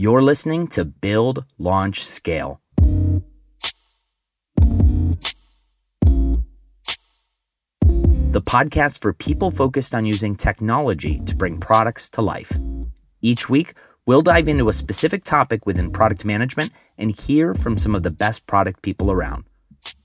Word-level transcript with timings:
You're 0.00 0.22
listening 0.22 0.66
to 0.68 0.86
Build, 0.86 1.44
Launch, 1.58 2.02
Scale. 2.02 2.62
The 8.30 8.40
podcast 8.40 9.02
for 9.02 9.12
people 9.12 9.50
focused 9.50 9.94
on 9.94 10.06
using 10.06 10.36
technology 10.36 11.20
to 11.26 11.36
bring 11.36 11.58
products 11.58 12.08
to 12.12 12.22
life. 12.22 12.50
Each 13.20 13.50
week, 13.50 13.74
we'll 14.06 14.22
dive 14.22 14.48
into 14.48 14.70
a 14.70 14.72
specific 14.72 15.22
topic 15.22 15.66
within 15.66 15.90
product 15.90 16.24
management 16.24 16.70
and 16.96 17.10
hear 17.10 17.54
from 17.54 17.76
some 17.76 17.94
of 17.94 18.02
the 18.02 18.10
best 18.10 18.46
product 18.46 18.80
people 18.80 19.12
around. 19.12 19.44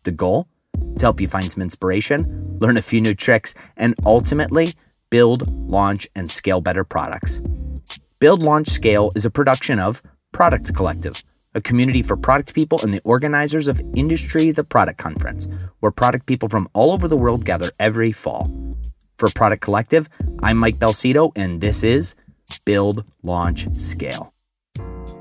The 0.03 0.11
goal? 0.11 0.49
To 0.97 1.05
help 1.05 1.21
you 1.21 1.29
find 1.29 1.49
some 1.49 1.63
inspiration, 1.63 2.57
learn 2.59 2.75
a 2.75 2.81
few 2.81 2.99
new 2.99 3.15
tricks, 3.15 3.55
and 3.77 3.95
ultimately 4.05 4.73
build, 5.09 5.49
launch, 5.69 6.05
and 6.13 6.29
scale 6.29 6.59
better 6.59 6.83
products. 6.83 7.39
Build, 8.17 8.41
Launch, 8.41 8.69
Scale 8.69 9.11
is 9.13 9.25
a 9.25 9.29
production 9.29 9.77
of 9.77 10.01
Product 10.31 10.73
Collective, 10.73 11.21
a 11.53 11.59
community 11.59 12.01
for 12.01 12.15
product 12.15 12.53
people 12.53 12.79
and 12.81 12.93
the 12.93 13.01
organizers 13.03 13.67
of 13.67 13.81
Industry 13.93 14.51
the 14.51 14.63
Product 14.63 14.97
Conference, 14.97 15.49
where 15.81 15.91
product 15.91 16.25
people 16.25 16.47
from 16.47 16.69
all 16.71 16.93
over 16.93 17.09
the 17.09 17.17
world 17.17 17.43
gather 17.43 17.71
every 17.77 18.13
fall. 18.13 18.49
For 19.17 19.27
Product 19.29 19.61
Collective, 19.61 20.07
I'm 20.41 20.57
Mike 20.57 20.77
Belsito, 20.77 21.33
and 21.35 21.59
this 21.59 21.83
is 21.83 22.15
Build, 22.63 23.03
Launch, 23.21 23.67
Scale. 23.77 24.33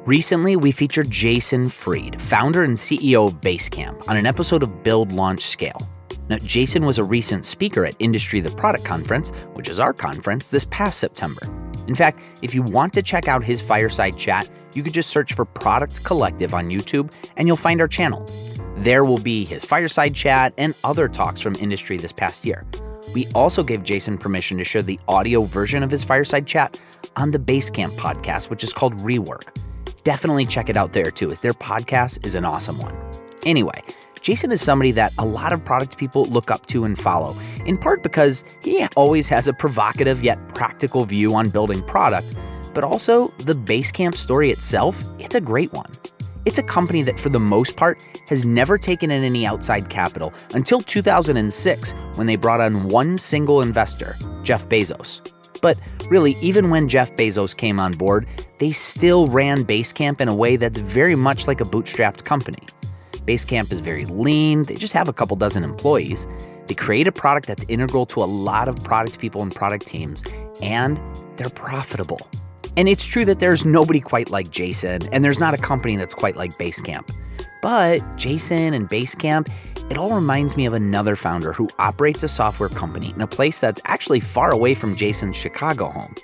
Recently, 0.07 0.55
we 0.55 0.71
featured 0.71 1.11
Jason 1.11 1.69
Fried, 1.69 2.23
founder 2.23 2.63
and 2.63 2.77
CEO 2.77 3.27
of 3.27 3.41
Basecamp, 3.41 4.09
on 4.09 4.17
an 4.17 4.27
episode 4.27 4.63
of 4.63 4.85
Build, 4.85 5.11
Launch, 5.11 5.43
Scale. 5.43 5.81
Now, 6.29 6.39
Jason 6.39 6.87
was 6.87 6.99
a 6.99 7.05
recent 7.05 7.45
speaker 7.45 7.85
at 7.85 7.97
Industry 7.99 8.41
the 8.41 8.51
Product 8.51 8.85
Conference, 8.85 9.31
which 9.55 9.69
is 9.69 9.81
our 9.81 9.93
conference, 9.93 10.47
this 10.47 10.65
past 10.67 11.01
September. 11.01 11.64
In 11.87 11.95
fact, 11.95 12.21
if 12.43 12.55
you 12.55 12.63
want 12.63 12.95
to 12.95 13.03
check 13.03 13.29
out 13.29 13.45
his 13.45 13.61
fireside 13.61 14.17
chat, 14.17 14.49
you 14.75 14.83
could 14.83 14.95
just 14.95 15.11
search 15.11 15.35
for 15.35 15.45
Product 15.45 16.03
Collective 16.05 16.55
on 16.55 16.69
YouTube 16.69 17.13
and 17.37 17.47
you'll 17.47 17.57
find 17.57 17.81
our 17.81 17.89
channel. 17.89 18.27
There 18.77 19.05
will 19.05 19.21
be 19.21 19.45
his 19.45 19.65
fireside 19.65 20.15
chat 20.15 20.53
and 20.59 20.75
other 20.83 21.09
talks 21.09 21.41
from 21.41 21.55
industry 21.57 21.97
this 21.97 22.13
past 22.13 22.45
year. 22.45 22.67
We 23.15 23.27
also 23.35 23.63
gave 23.63 23.83
Jason 23.83 24.19
permission 24.19 24.59
to 24.59 24.65
share 24.65 24.83
the 24.83 24.99
audio 25.09 25.43
version 25.43 25.83
of 25.83 25.91
his 25.91 26.03
fireside 26.03 26.47
chat 26.47 26.81
on 27.17 27.31
the 27.31 27.39
Basecamp 27.39 27.91
podcast, 27.93 28.51
which 28.51 28.65
is 28.65 28.73
called 28.73 28.97
Rework. 28.99 29.55
Definitely 30.03 30.47
check 30.47 30.69
it 30.69 30.77
out 30.77 30.93
there 30.93 31.11
too, 31.11 31.31
as 31.31 31.41
their 31.41 31.53
podcast 31.53 32.27
is 32.27 32.35
an 32.35 32.45
awesome 32.45 32.79
one. 32.79 32.97
Anyway, 33.47 33.83
Jason 34.25 34.51
is 34.51 34.63
somebody 34.63 34.91
that 34.91 35.13
a 35.19 35.27
lot 35.27 35.53
of 35.53 35.63
product 35.63 35.99
people 35.99 36.25
look 36.25 36.51
up 36.51 36.65
to 36.65 36.85
and 36.85 36.99
follow, 36.99 37.37
in 37.67 37.77
part 37.77 38.03
because 38.03 38.43
he 38.63 38.87
always 38.97 39.29
has 39.29 39.47
a 39.47 39.53
provocative 39.53 40.25
yet 40.25 40.39
practical 40.55 41.05
view 41.05 41.35
on 41.35 41.51
building 41.51 41.83
product, 41.83 42.35
but 42.73 42.83
also 42.83 43.29
the 43.41 43.53
Basecamp 43.53 44.15
story 44.15 44.51
itself, 44.51 44.97
it's 45.19 45.35
a 45.35 45.43
great 45.43 45.75
one. 45.75 45.93
It's 46.47 46.57
a 46.57 46.63
company 46.63 47.03
that, 47.03 47.21
for 47.21 47.29
the 47.29 47.39
most 47.39 47.77
part, 47.77 48.03
has 48.31 48.47
never 48.47 48.79
taken 48.79 49.11
in 49.11 49.23
any 49.23 49.45
outside 49.45 49.91
capital 49.91 50.33
until 50.55 50.81
2006 50.81 51.93
when 52.15 52.27
they 52.27 52.37
brought 52.37 52.63
on 52.63 52.89
one 52.89 53.19
single 53.19 53.61
investor, 53.61 54.17
Jeff 54.43 54.67
Bezos. 54.71 55.21
But 55.61 55.79
really, 56.09 56.37
even 56.41 56.71
when 56.71 56.89
Jeff 56.89 57.15
Bezos 57.17 57.55
came 57.55 57.79
on 57.79 57.93
board, 57.93 58.27
they 58.59 58.73
still 58.73 59.27
ran 59.27 59.65
Basecamp 59.65 60.23
in 60.23 60.29
a 60.29 60.35
way 60.35 60.57
that's 60.57 60.79
very 60.79 61.15
much 61.15 61.47
like 61.47 61.61
a 61.61 61.65
bootstrapped 61.65 62.25
company. 62.25 62.67
Basecamp 63.25 63.73
is 63.73 63.81
very 63.81 64.05
lean, 64.05 64.65
they 64.65 64.75
just 64.75 64.93
have 64.93 65.09
a 65.09 65.13
couple 65.13 65.37
dozen 65.37 65.65
employees. 65.65 66.27
They 66.67 66.75
create 66.75 67.07
a 67.07 67.13
product 67.13 67.47
that's 67.47 67.65
integral 67.69 68.07
to 68.07 68.23
a 68.23 68.25
lot 68.25 68.69
of 68.69 68.83
product 68.85 69.19
people 69.19 69.43
and 69.43 69.55
product 69.55 69.87
teams, 69.87 70.25
and 70.63 71.01
they're 71.37 71.51
profitable. 71.51 72.21
And 72.77 72.89
it's 72.89 73.05
true 73.05 73.25
that 73.25 73.39
there's 73.39 73.65
nobody 73.65 74.01
quite 74.01 74.31
like 74.31 74.51
Jason, 74.51 75.03
and 75.13 75.25
there's 75.25 75.39
not 75.39 75.55
a 75.55 75.59
company 75.59 75.97
that's 75.97 76.15
quite 76.15 76.37
like 76.37 76.59
Basecamp. 76.59 77.11
But 77.63 78.01
Jason 78.17 78.75
and 78.75 78.89
Basecamp, 78.89 79.51
it 79.91 79.97
all 79.97 80.15
reminds 80.15 80.57
me 80.57 80.67
of 80.67 80.75
another 80.75 81.17
founder 81.17 81.53
who 81.53 81.69
operates 81.79 82.23
a 82.23 82.29
software 82.29 82.69
company 82.69 83.11
in 83.11 83.21
a 83.21 83.27
place 83.27 83.61
that's 83.61 83.81
actually 83.87 84.21
far 84.21 84.51
away 84.51 84.75
from 84.75 84.97
Jason's 84.97 85.37
Chicago 85.37 85.89
home. 85.89 86.15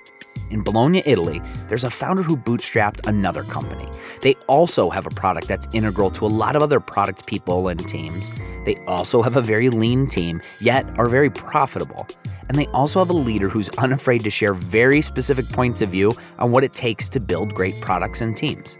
In 0.51 0.63
Bologna, 0.63 1.01
Italy, 1.05 1.41
there's 1.69 1.85
a 1.85 1.89
founder 1.89 2.21
who 2.21 2.35
bootstrapped 2.35 3.07
another 3.07 3.43
company. 3.43 3.89
They 4.21 4.33
also 4.47 4.89
have 4.89 5.07
a 5.07 5.09
product 5.09 5.47
that's 5.47 5.67
integral 5.71 6.11
to 6.11 6.25
a 6.25 6.27
lot 6.27 6.57
of 6.57 6.61
other 6.61 6.81
product 6.81 7.25
people 7.25 7.69
and 7.69 7.79
teams. 7.87 8.29
They 8.65 8.75
also 8.85 9.21
have 9.21 9.37
a 9.37 9.41
very 9.41 9.69
lean 9.69 10.07
team, 10.07 10.41
yet 10.59 10.85
are 10.99 11.07
very 11.07 11.29
profitable. 11.29 12.05
And 12.49 12.57
they 12.57 12.67
also 12.67 12.99
have 12.99 13.09
a 13.09 13.13
leader 13.13 13.47
who's 13.47 13.69
unafraid 13.77 14.23
to 14.25 14.29
share 14.29 14.53
very 14.53 15.01
specific 15.01 15.47
points 15.47 15.81
of 15.81 15.89
view 15.89 16.13
on 16.37 16.51
what 16.51 16.65
it 16.65 16.73
takes 16.73 17.07
to 17.09 17.21
build 17.21 17.53
great 17.53 17.79
products 17.79 18.19
and 18.19 18.35
teams. 18.35 18.77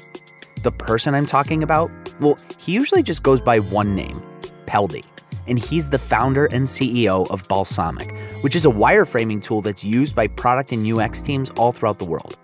The 0.64 0.74
person 0.74 1.16
I'm 1.16 1.26
talking 1.26 1.64
about, 1.64 1.90
well, 2.20 2.38
he 2.60 2.74
usually 2.74 3.02
just 3.02 3.24
goes 3.24 3.40
by 3.40 3.60
one 3.60 3.96
name, 3.96 4.22
Peldi 4.66 5.06
and 5.47 5.59
he's 5.59 5.90
the 5.90 6.00
founder 6.00 6.46
and 6.47 6.68
CEO 6.68 7.29
of 7.29 7.47
Balsamiq, 7.47 8.16
which 8.44 8.56
is 8.56 8.66
a 8.66 8.69
wireframing 8.69 9.44
tool 9.44 9.62
that's 9.62 9.84
used 9.84 10.16
by 10.16 10.28
product 10.28 10.72
and 10.72 10.85
UX 10.85 11.22
teams 11.22 11.50
all 11.52 11.72
throughout 11.72 12.00
the 12.00 12.06
world. 12.06 12.38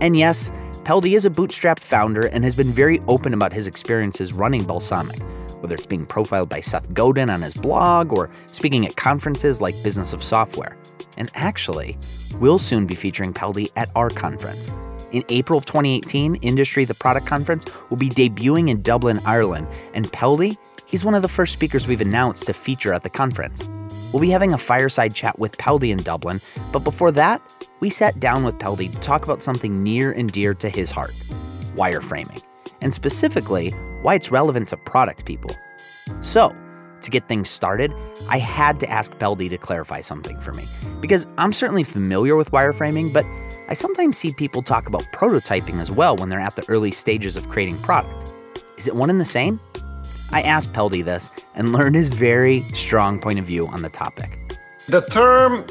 And 0.00 0.16
yes, 0.16 0.50
Peldi 0.84 1.14
is 1.14 1.26
a 1.26 1.30
bootstrapped 1.30 1.80
founder 1.80 2.26
and 2.26 2.42
has 2.42 2.54
been 2.54 2.72
very 2.72 3.00
open 3.06 3.34
about 3.34 3.52
his 3.52 3.66
experiences 3.66 4.32
running 4.32 4.64
Balsamiq, 4.64 5.20
whether 5.60 5.74
it's 5.74 5.86
being 5.86 6.06
profiled 6.06 6.48
by 6.48 6.60
Seth 6.60 6.92
Godin 6.94 7.28
on 7.28 7.42
his 7.42 7.54
blog 7.54 8.12
or 8.12 8.30
speaking 8.46 8.86
at 8.86 8.96
conferences 8.96 9.60
like 9.60 9.80
Business 9.82 10.12
of 10.12 10.22
Software. 10.22 10.76
And 11.16 11.30
actually, 11.34 11.98
we'll 12.38 12.58
soon 12.58 12.86
be 12.86 12.94
featuring 12.94 13.34
Peldi 13.34 13.70
at 13.76 13.90
our 13.94 14.08
conference. 14.08 14.70
In 15.12 15.24
April 15.28 15.58
of 15.58 15.66
2018, 15.66 16.36
Industry 16.36 16.84
the 16.84 16.94
Product 16.94 17.26
Conference 17.26 17.66
will 17.90 17.96
be 17.96 18.08
debuting 18.08 18.70
in 18.70 18.80
Dublin, 18.80 19.20
Ireland, 19.26 19.66
and 19.92 20.06
Peldi 20.12 20.56
He's 20.90 21.04
one 21.04 21.14
of 21.14 21.22
the 21.22 21.28
first 21.28 21.52
speakers 21.52 21.86
we've 21.86 22.00
announced 22.00 22.46
to 22.46 22.52
feature 22.52 22.92
at 22.92 23.04
the 23.04 23.10
conference. 23.10 23.70
We'll 24.12 24.20
be 24.20 24.30
having 24.30 24.52
a 24.52 24.58
fireside 24.58 25.14
chat 25.14 25.38
with 25.38 25.56
Peldi 25.56 25.90
in 25.90 25.98
Dublin, 25.98 26.40
but 26.72 26.80
before 26.80 27.12
that, 27.12 27.40
we 27.78 27.90
sat 27.90 28.18
down 28.18 28.42
with 28.42 28.58
Peldi 28.58 28.90
to 28.90 28.98
talk 28.98 29.22
about 29.22 29.40
something 29.40 29.84
near 29.84 30.10
and 30.10 30.32
dear 30.32 30.52
to 30.54 30.68
his 30.68 30.90
heart 30.90 31.12
wireframing, 31.76 32.42
and 32.80 32.92
specifically, 32.92 33.70
why 34.02 34.16
it's 34.16 34.32
relevant 34.32 34.66
to 34.68 34.76
product 34.78 35.24
people. 35.26 35.54
So, 36.22 36.52
to 37.02 37.10
get 37.10 37.28
things 37.28 37.48
started, 37.48 37.94
I 38.28 38.38
had 38.38 38.80
to 38.80 38.90
ask 38.90 39.12
Peldi 39.12 39.48
to 39.50 39.58
clarify 39.58 40.00
something 40.00 40.40
for 40.40 40.52
me, 40.52 40.64
because 41.00 41.28
I'm 41.38 41.52
certainly 41.52 41.84
familiar 41.84 42.34
with 42.34 42.50
wireframing, 42.50 43.12
but 43.12 43.24
I 43.68 43.74
sometimes 43.74 44.18
see 44.18 44.32
people 44.32 44.60
talk 44.60 44.88
about 44.88 45.04
prototyping 45.12 45.80
as 45.80 45.92
well 45.92 46.16
when 46.16 46.30
they're 46.30 46.40
at 46.40 46.56
the 46.56 46.68
early 46.68 46.90
stages 46.90 47.36
of 47.36 47.48
creating 47.48 47.78
product. 47.78 48.34
Is 48.76 48.88
it 48.88 48.96
one 48.96 49.08
and 49.08 49.20
the 49.20 49.24
same? 49.24 49.60
I 50.32 50.42
asked 50.42 50.72
Peldi 50.72 51.04
this 51.04 51.30
and 51.54 51.72
learned 51.72 51.96
his 51.96 52.08
very 52.08 52.60
strong 52.74 53.20
point 53.20 53.38
of 53.38 53.44
view 53.44 53.66
on 53.66 53.82
the 53.82 53.88
topic. 53.88 54.38
The 54.88 55.02
term 55.02 55.64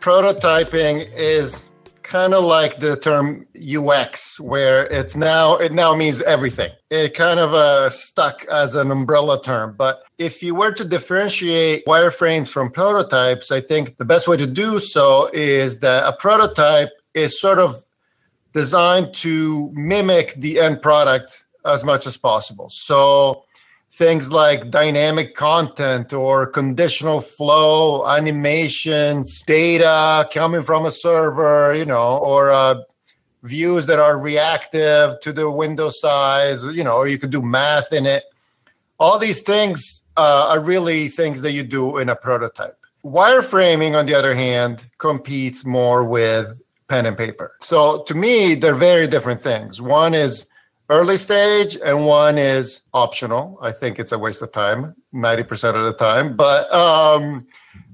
prototyping 0.00 1.08
is 1.16 1.64
kind 2.02 2.34
of 2.34 2.42
like 2.42 2.80
the 2.80 2.96
term 2.96 3.46
UX, 3.54 4.40
where 4.40 4.86
it's 4.86 5.14
now 5.14 5.56
it 5.56 5.72
now 5.72 5.94
means 5.94 6.20
everything. 6.22 6.72
It 6.90 7.14
kind 7.14 7.38
of 7.38 7.54
uh, 7.54 7.88
stuck 7.88 8.44
as 8.46 8.74
an 8.74 8.90
umbrella 8.90 9.40
term. 9.42 9.76
But 9.78 10.02
if 10.18 10.42
you 10.42 10.56
were 10.56 10.72
to 10.72 10.84
differentiate 10.84 11.86
wireframes 11.86 12.48
from 12.48 12.72
prototypes, 12.72 13.52
I 13.52 13.60
think 13.60 13.96
the 13.98 14.04
best 14.04 14.26
way 14.26 14.36
to 14.38 14.46
do 14.46 14.80
so 14.80 15.30
is 15.32 15.78
that 15.80 16.04
a 16.04 16.16
prototype 16.16 16.90
is 17.14 17.40
sort 17.40 17.60
of 17.60 17.84
designed 18.52 19.14
to 19.14 19.70
mimic 19.72 20.34
the 20.34 20.58
end 20.58 20.82
product 20.82 21.44
as 21.64 21.84
much 21.84 22.08
as 22.08 22.16
possible. 22.16 22.70
So 22.70 23.44
things 23.92 24.30
like 24.30 24.70
dynamic 24.70 25.34
content 25.34 26.12
or 26.12 26.46
conditional 26.46 27.20
flow, 27.20 28.06
animations, 28.06 29.42
data 29.42 30.28
coming 30.32 30.62
from 30.62 30.86
a 30.86 30.92
server, 30.92 31.74
you 31.74 31.84
know, 31.84 32.16
or 32.18 32.50
uh, 32.50 32.76
views 33.42 33.86
that 33.86 33.98
are 33.98 34.18
reactive 34.18 35.18
to 35.20 35.32
the 35.32 35.50
window 35.50 35.90
size, 35.90 36.62
you 36.64 36.84
know, 36.84 36.96
or 36.96 37.08
you 37.08 37.18
could 37.18 37.30
do 37.30 37.42
math 37.42 37.92
in 37.92 38.06
it. 38.06 38.24
All 38.98 39.18
these 39.18 39.40
things 39.40 40.04
uh, 40.16 40.48
are 40.50 40.60
really 40.60 41.08
things 41.08 41.42
that 41.42 41.52
you 41.52 41.62
do 41.62 41.98
in 41.98 42.08
a 42.08 42.16
prototype. 42.16 42.76
Wireframing, 43.04 43.96
on 43.98 44.06
the 44.06 44.14
other 44.14 44.34
hand, 44.34 44.86
competes 44.98 45.64
more 45.64 46.04
with 46.04 46.60
pen 46.88 47.06
and 47.06 47.16
paper. 47.16 47.54
So 47.60 48.02
to 48.04 48.14
me, 48.14 48.54
they're 48.54 48.74
very 48.74 49.06
different 49.06 49.40
things. 49.40 49.80
One 49.80 50.12
is 50.12 50.46
early 50.90 51.16
stage 51.16 51.78
and 51.82 52.04
one 52.04 52.36
is 52.36 52.82
optional. 52.92 53.58
I 53.62 53.72
think 53.72 53.98
it's 53.98 54.12
a 54.12 54.18
waste 54.18 54.42
of 54.42 54.52
time 54.52 54.94
90% 55.14 55.74
of 55.76 55.84
the 55.84 55.94
time, 55.94 56.36
but 56.36 56.70
um, 56.74 57.46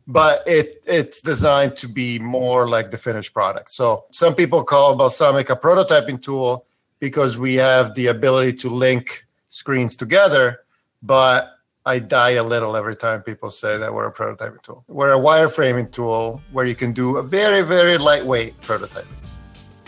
but 0.06 0.42
it 0.46 0.82
it's 0.86 1.20
designed 1.20 1.76
to 1.76 1.88
be 1.88 2.18
more 2.18 2.68
like 2.68 2.90
the 2.90 2.98
finished 2.98 3.32
product. 3.32 3.70
So 3.70 4.06
some 4.10 4.34
people 4.34 4.64
call 4.64 4.96
Balsamiq 4.98 5.50
a 5.50 5.56
prototyping 5.56 6.22
tool 6.22 6.66
because 6.98 7.36
we 7.36 7.54
have 7.54 7.94
the 7.94 8.06
ability 8.06 8.54
to 8.54 8.70
link 8.70 9.26
screens 9.50 9.94
together, 9.94 10.60
but 11.02 11.52
I 11.84 11.98
die 11.98 12.30
a 12.30 12.42
little 12.42 12.76
every 12.76 12.96
time 12.96 13.22
people 13.22 13.50
say 13.50 13.76
that 13.76 13.92
we're 13.92 14.06
a 14.06 14.12
prototyping 14.12 14.62
tool. 14.62 14.84
We're 14.88 15.12
a 15.12 15.18
wireframing 15.18 15.92
tool 15.92 16.40
where 16.50 16.64
you 16.64 16.74
can 16.74 16.92
do 16.92 17.18
a 17.18 17.22
very, 17.22 17.62
very 17.62 17.98
lightweight 17.98 18.60
prototyping. 18.62 19.35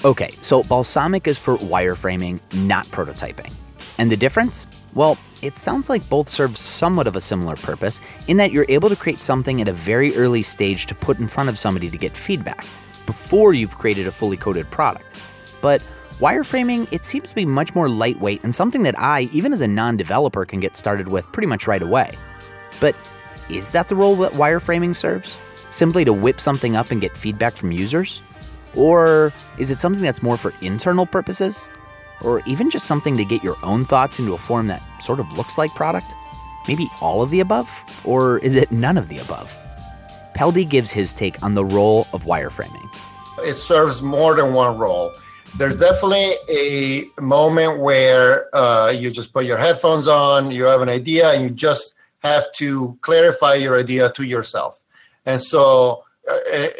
Okay, 0.04 0.30
so 0.42 0.62
balsamiq 0.62 1.26
is 1.26 1.38
for 1.38 1.56
wireframing, 1.56 2.38
not 2.54 2.86
prototyping. 2.86 3.52
And 3.98 4.12
the 4.12 4.16
difference? 4.16 4.68
Well, 4.94 5.18
it 5.42 5.58
sounds 5.58 5.88
like 5.88 6.08
both 6.08 6.28
serve 6.28 6.56
somewhat 6.56 7.08
of 7.08 7.16
a 7.16 7.20
similar 7.20 7.56
purpose 7.56 8.00
in 8.28 8.36
that 8.36 8.52
you're 8.52 8.66
able 8.68 8.88
to 8.90 8.96
create 8.96 9.20
something 9.20 9.60
at 9.60 9.66
a 9.66 9.72
very 9.72 10.16
early 10.16 10.42
stage 10.42 10.86
to 10.86 10.94
put 10.94 11.18
in 11.18 11.26
front 11.26 11.48
of 11.48 11.58
somebody 11.58 11.90
to 11.90 11.98
get 11.98 12.16
feedback 12.16 12.64
before 13.06 13.54
you've 13.54 13.76
created 13.76 14.06
a 14.06 14.12
fully 14.12 14.36
coded 14.36 14.70
product. 14.70 15.20
But 15.60 15.82
wireframing, 16.20 16.86
it 16.92 17.04
seems 17.04 17.30
to 17.30 17.34
be 17.34 17.44
much 17.44 17.74
more 17.74 17.88
lightweight 17.88 18.44
and 18.44 18.54
something 18.54 18.84
that 18.84 18.96
I, 18.96 19.22
even 19.32 19.52
as 19.52 19.62
a 19.62 19.68
non 19.68 19.96
developer, 19.96 20.44
can 20.44 20.60
get 20.60 20.76
started 20.76 21.08
with 21.08 21.30
pretty 21.32 21.48
much 21.48 21.66
right 21.66 21.82
away. 21.82 22.12
But 22.78 22.94
is 23.50 23.70
that 23.70 23.88
the 23.88 23.96
role 23.96 24.14
that 24.16 24.34
wireframing 24.34 24.94
serves? 24.94 25.36
Simply 25.70 26.04
to 26.04 26.12
whip 26.12 26.38
something 26.38 26.76
up 26.76 26.92
and 26.92 27.00
get 27.00 27.16
feedback 27.16 27.54
from 27.54 27.72
users? 27.72 28.22
Or 28.74 29.32
is 29.58 29.70
it 29.70 29.78
something 29.78 30.02
that's 30.02 30.22
more 30.22 30.36
for 30.36 30.52
internal 30.60 31.06
purposes? 31.06 31.68
Or 32.22 32.42
even 32.46 32.70
just 32.70 32.86
something 32.86 33.16
to 33.16 33.24
get 33.24 33.44
your 33.44 33.56
own 33.62 33.84
thoughts 33.84 34.18
into 34.18 34.34
a 34.34 34.38
form 34.38 34.66
that 34.68 34.82
sort 35.00 35.20
of 35.20 35.32
looks 35.32 35.56
like 35.56 35.70
product? 35.74 36.14
Maybe 36.66 36.88
all 37.00 37.22
of 37.22 37.30
the 37.30 37.40
above? 37.40 37.70
Or 38.04 38.38
is 38.38 38.54
it 38.54 38.70
none 38.70 38.98
of 38.98 39.08
the 39.08 39.18
above? 39.18 39.56
Peldi 40.34 40.68
gives 40.68 40.90
his 40.90 41.12
take 41.12 41.42
on 41.42 41.54
the 41.54 41.64
role 41.64 42.06
of 42.12 42.24
wireframing. 42.24 42.88
It 43.38 43.54
serves 43.54 44.02
more 44.02 44.34
than 44.34 44.52
one 44.52 44.78
role. 44.78 45.12
There's 45.56 45.78
definitely 45.78 46.34
a 46.48 47.20
moment 47.20 47.80
where 47.80 48.54
uh, 48.54 48.90
you 48.90 49.10
just 49.10 49.32
put 49.32 49.46
your 49.46 49.58
headphones 49.58 50.06
on, 50.06 50.50
you 50.50 50.64
have 50.64 50.82
an 50.82 50.88
idea, 50.88 51.30
and 51.30 51.42
you 51.42 51.50
just 51.50 51.94
have 52.20 52.52
to 52.54 52.98
clarify 53.00 53.54
your 53.54 53.78
idea 53.78 54.12
to 54.12 54.24
yourself. 54.24 54.82
And 55.24 55.40
so 55.40 56.04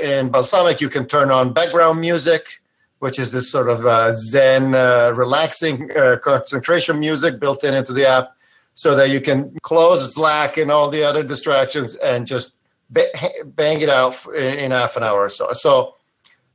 in 0.00 0.30
balsamiq 0.30 0.80
you 0.80 0.88
can 0.88 1.06
turn 1.06 1.30
on 1.30 1.52
background 1.52 2.00
music, 2.00 2.60
which 2.98 3.18
is 3.18 3.30
this 3.30 3.50
sort 3.50 3.68
of 3.68 3.86
uh, 3.86 4.14
Zen, 4.14 4.74
uh, 4.74 5.12
relaxing 5.14 5.90
uh, 5.96 6.16
concentration 6.22 6.98
music 6.98 7.38
built 7.40 7.64
in 7.64 7.74
into 7.74 7.92
the 7.92 8.08
app, 8.08 8.36
so 8.74 8.94
that 8.94 9.10
you 9.10 9.20
can 9.20 9.56
close 9.62 10.14
Slack 10.14 10.56
and 10.56 10.70
all 10.70 10.90
the 10.90 11.04
other 11.04 11.22
distractions 11.22 11.94
and 11.96 12.26
just 12.26 12.52
bang 12.90 13.80
it 13.80 13.88
out 13.88 14.14
in, 14.26 14.58
in 14.58 14.70
half 14.70 14.96
an 14.96 15.02
hour 15.02 15.20
or 15.20 15.28
so. 15.28 15.52
So 15.52 15.94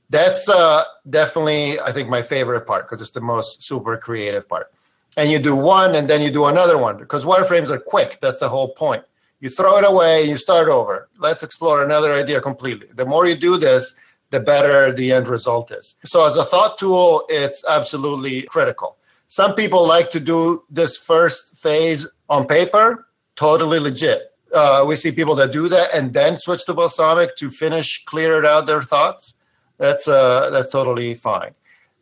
that's 0.10 0.48
uh, 0.48 0.84
definitely, 1.10 1.80
I 1.80 1.92
think, 1.92 2.10
my 2.10 2.22
favorite 2.22 2.68
part 2.68 2.86
because 2.86 3.02
it's 3.02 3.12
the 3.12 3.22
most 3.22 3.64
super 3.64 3.98
creative 3.98 4.48
part. 4.48 4.72
And 5.16 5.32
you 5.32 5.40
do 5.40 5.56
one, 5.56 5.96
and 5.96 6.10
then 6.10 6.22
you 6.22 6.32
do 6.32 6.46
another 6.46 6.78
one 6.78 6.98
because 6.98 7.24
wireframes 7.24 7.70
are 7.70 7.80
quick. 7.80 8.20
That's 8.22 8.40
the 8.40 8.50
whole 8.50 8.70
point. 8.74 9.04
You 9.44 9.50
throw 9.50 9.78
it 9.78 9.84
away, 9.86 10.22
and 10.22 10.30
you 10.30 10.38
start 10.38 10.70
over. 10.70 11.10
Let's 11.20 11.44
explore 11.44 11.84
another 11.84 12.14
idea 12.14 12.40
completely. 12.40 12.88
The 12.94 13.06
more 13.06 13.26
you 13.26 13.36
do 13.36 13.58
this, 13.58 13.94
the 14.30 14.40
better 14.40 14.94
the 14.94 15.12
end 15.12 15.28
result 15.28 15.70
is. 15.70 15.96
So, 16.06 16.26
as 16.26 16.38
a 16.38 16.46
thought 16.46 16.78
tool, 16.78 17.26
it's 17.28 17.62
absolutely 17.68 18.44
critical. 18.44 18.96
Some 19.28 19.54
people 19.54 19.86
like 19.86 20.12
to 20.12 20.22
do 20.22 20.64
this 20.70 20.96
first 20.96 21.58
phase 21.58 22.08
on 22.30 22.48
paper, 22.48 23.10
totally 23.36 23.82
legit. 23.82 24.22
Uh, 24.54 24.86
we 24.88 24.96
see 24.96 25.12
people 25.12 25.36
that 25.36 25.52
do 25.52 25.68
that 25.68 25.94
and 25.94 26.14
then 26.14 26.38
switch 26.38 26.64
to 26.68 26.74
balsamiq 26.74 27.36
to 27.36 27.50
finish, 27.50 28.02
clear 28.06 28.40
it 28.40 28.46
out 28.46 28.66
their 28.66 28.82
thoughts. 28.82 29.34
That's 29.78 30.08
uh, 30.08 30.52
that's 30.52 30.70
totally 30.70 31.16
fine. 31.16 31.54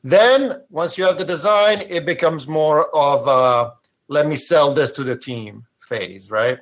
Then, 0.03 0.61
once 0.69 0.95
you 0.95 1.05
have 1.05 1.17
the 1.17 1.25
design, 1.25 1.81
it 1.89 2.05
becomes 2.05 2.47
more 2.47 2.95
of 2.95 3.27
a 3.27 3.73
let 4.09 4.27
me 4.27 4.35
sell 4.35 4.75
this 4.75 4.91
to 4.91 5.03
the 5.03 5.17
team 5.17 5.65
phase, 5.79 6.29
right? 6.29 6.59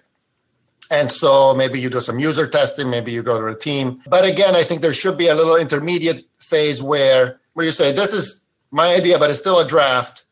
And 0.89 1.11
so 1.11 1.53
maybe 1.53 1.79
you 1.79 1.89
do 1.89 2.01
some 2.01 2.19
user 2.19 2.47
testing, 2.47 2.89
maybe 2.89 3.11
you 3.11 3.21
go 3.21 3.39
to 3.39 3.47
a 3.47 3.55
team. 3.55 4.01
But 4.07 4.25
again, 4.25 4.55
I 4.55 4.63
think 4.63 4.81
there 4.81 4.93
should 4.93 5.17
be 5.17 5.27
a 5.27 5.35
little 5.35 5.55
intermediate 5.55 6.25
phase 6.39 6.81
where 6.81 7.39
where 7.53 7.65
you 7.65 7.71
say, 7.71 7.91
This 7.91 8.13
is 8.13 8.43
my 8.71 8.93
idea, 8.93 9.19
but 9.19 9.29
it's 9.29 9.39
still 9.39 9.59
a 9.59 9.67
draft. 9.67 10.23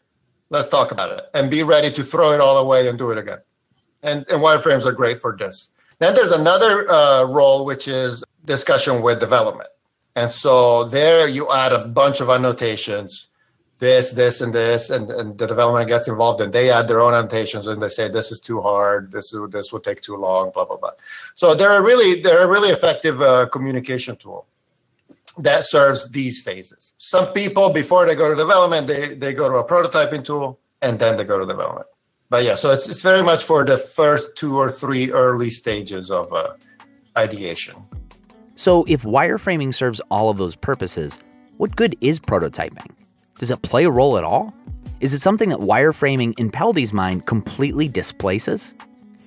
Let's 0.50 0.70
talk 0.70 0.92
about 0.92 1.12
it 1.12 1.26
and 1.34 1.52
be 1.52 1.62
ready 1.62 1.92
to 1.92 2.04
throw 2.04 2.32
it 2.32 2.40
all 2.40 2.58
away 2.58 2.88
and 2.88 2.98
do 2.98 3.12
it 3.12 3.18
again. 3.18 3.40
And, 4.02 4.26
and 4.30 4.42
wireframes 4.42 4.86
are 4.86 4.94
great 4.94 5.20
for 5.20 5.36
this. 5.38 5.70
Then 6.00 6.14
there's 6.14 6.32
another 6.32 6.90
uh, 6.90 7.26
role, 7.26 7.66
which 7.66 7.88
is 7.88 8.24
discussion 8.46 9.02
with 9.02 9.20
development. 9.20 9.70
And 10.16 10.32
so 10.32 10.86
there 10.86 11.28
you 11.28 11.52
add 11.52 11.74
a 11.74 11.86
bunch 11.86 12.22
of 12.22 12.30
annotations 12.30 13.27
this, 13.80 14.12
this, 14.14 14.42
and 14.42 14.54
this, 14.54 14.90
and, 14.90 15.12
and 15.12 15.38
the 15.38 15.46
development 15.46 15.88
gets 15.88 16.08
involved, 16.08 16.42
and 16.42 16.52
they 16.52 16.72
add 16.72 16.88
their 16.88 17.00
own 17.00 17.14
annotations, 17.14 17.68
and 17.68 17.82
they 17.82 17.90
say 17.90 18.10
this 18.10 18.32
is 18.32 18.40
too 18.40 18.62
hard, 18.62 19.12
this 19.12 19.34
is, 19.34 19.40
this 19.52 19.72
will 19.72 19.80
take 19.80 20.02
too 20.02 20.16
long, 20.16 20.52
blah 20.52 20.66
blah 20.66 20.78
blah. 20.78 20.92
So 21.36 21.54
they're 21.54 21.78
a 21.78 21.82
really 21.82 22.22
they're 22.22 22.44
a 22.44 22.48
really 22.48 22.70
effective 22.70 23.22
uh, 23.22 23.48
communication 23.50 24.16
tool 24.16 24.48
that 25.38 25.64
serves 25.64 26.10
these 26.10 26.42
phases. 26.42 26.94
Some 26.98 27.32
people 27.34 27.70
before 27.70 28.06
they 28.08 28.16
go 28.16 28.30
to 28.30 28.36
development, 28.36 28.88
they 28.88 29.14
they 29.14 29.34
go 29.34 29.48
to 29.48 29.56
a 29.56 29.68
prototyping 29.68 30.26
tool, 30.26 30.60
and 30.82 30.98
then 30.98 31.18
they 31.18 31.24
go 31.24 31.38
to 31.40 31.46
development. 31.46 31.88
But 32.30 32.44
yeah, 32.44 32.56
so 32.56 32.72
it's 32.72 32.90
it's 32.90 33.02
very 33.02 33.24
much 33.24 33.44
for 33.44 33.64
the 33.64 33.78
first 33.78 34.36
two 34.36 34.58
or 34.58 34.72
three 34.72 35.12
early 35.12 35.52
stages 35.52 36.10
of 36.10 36.34
uh, 36.34 36.54
ideation. 37.16 37.76
So 38.56 38.86
if 38.88 39.04
wireframing 39.04 39.72
serves 39.72 40.02
all 40.10 40.32
of 40.32 40.38
those 40.38 40.56
purposes, 40.56 41.20
what 41.58 41.76
good 41.76 41.96
is 42.02 42.20
prototyping? 42.20 42.90
Does 43.40 43.52
it 43.52 43.62
play 43.62 43.86
a 43.86 43.92
role 43.92 44.18
at 44.18 44.24
all? 44.24 44.54
Is 45.00 45.14
it 45.14 45.20
something 45.20 45.50
that 45.50 45.60
wireframing 45.60 46.38
in 46.40 46.50
Peldi's 46.50 46.92
mind 46.92 47.28
completely 47.28 47.88
displaces? 47.88 48.74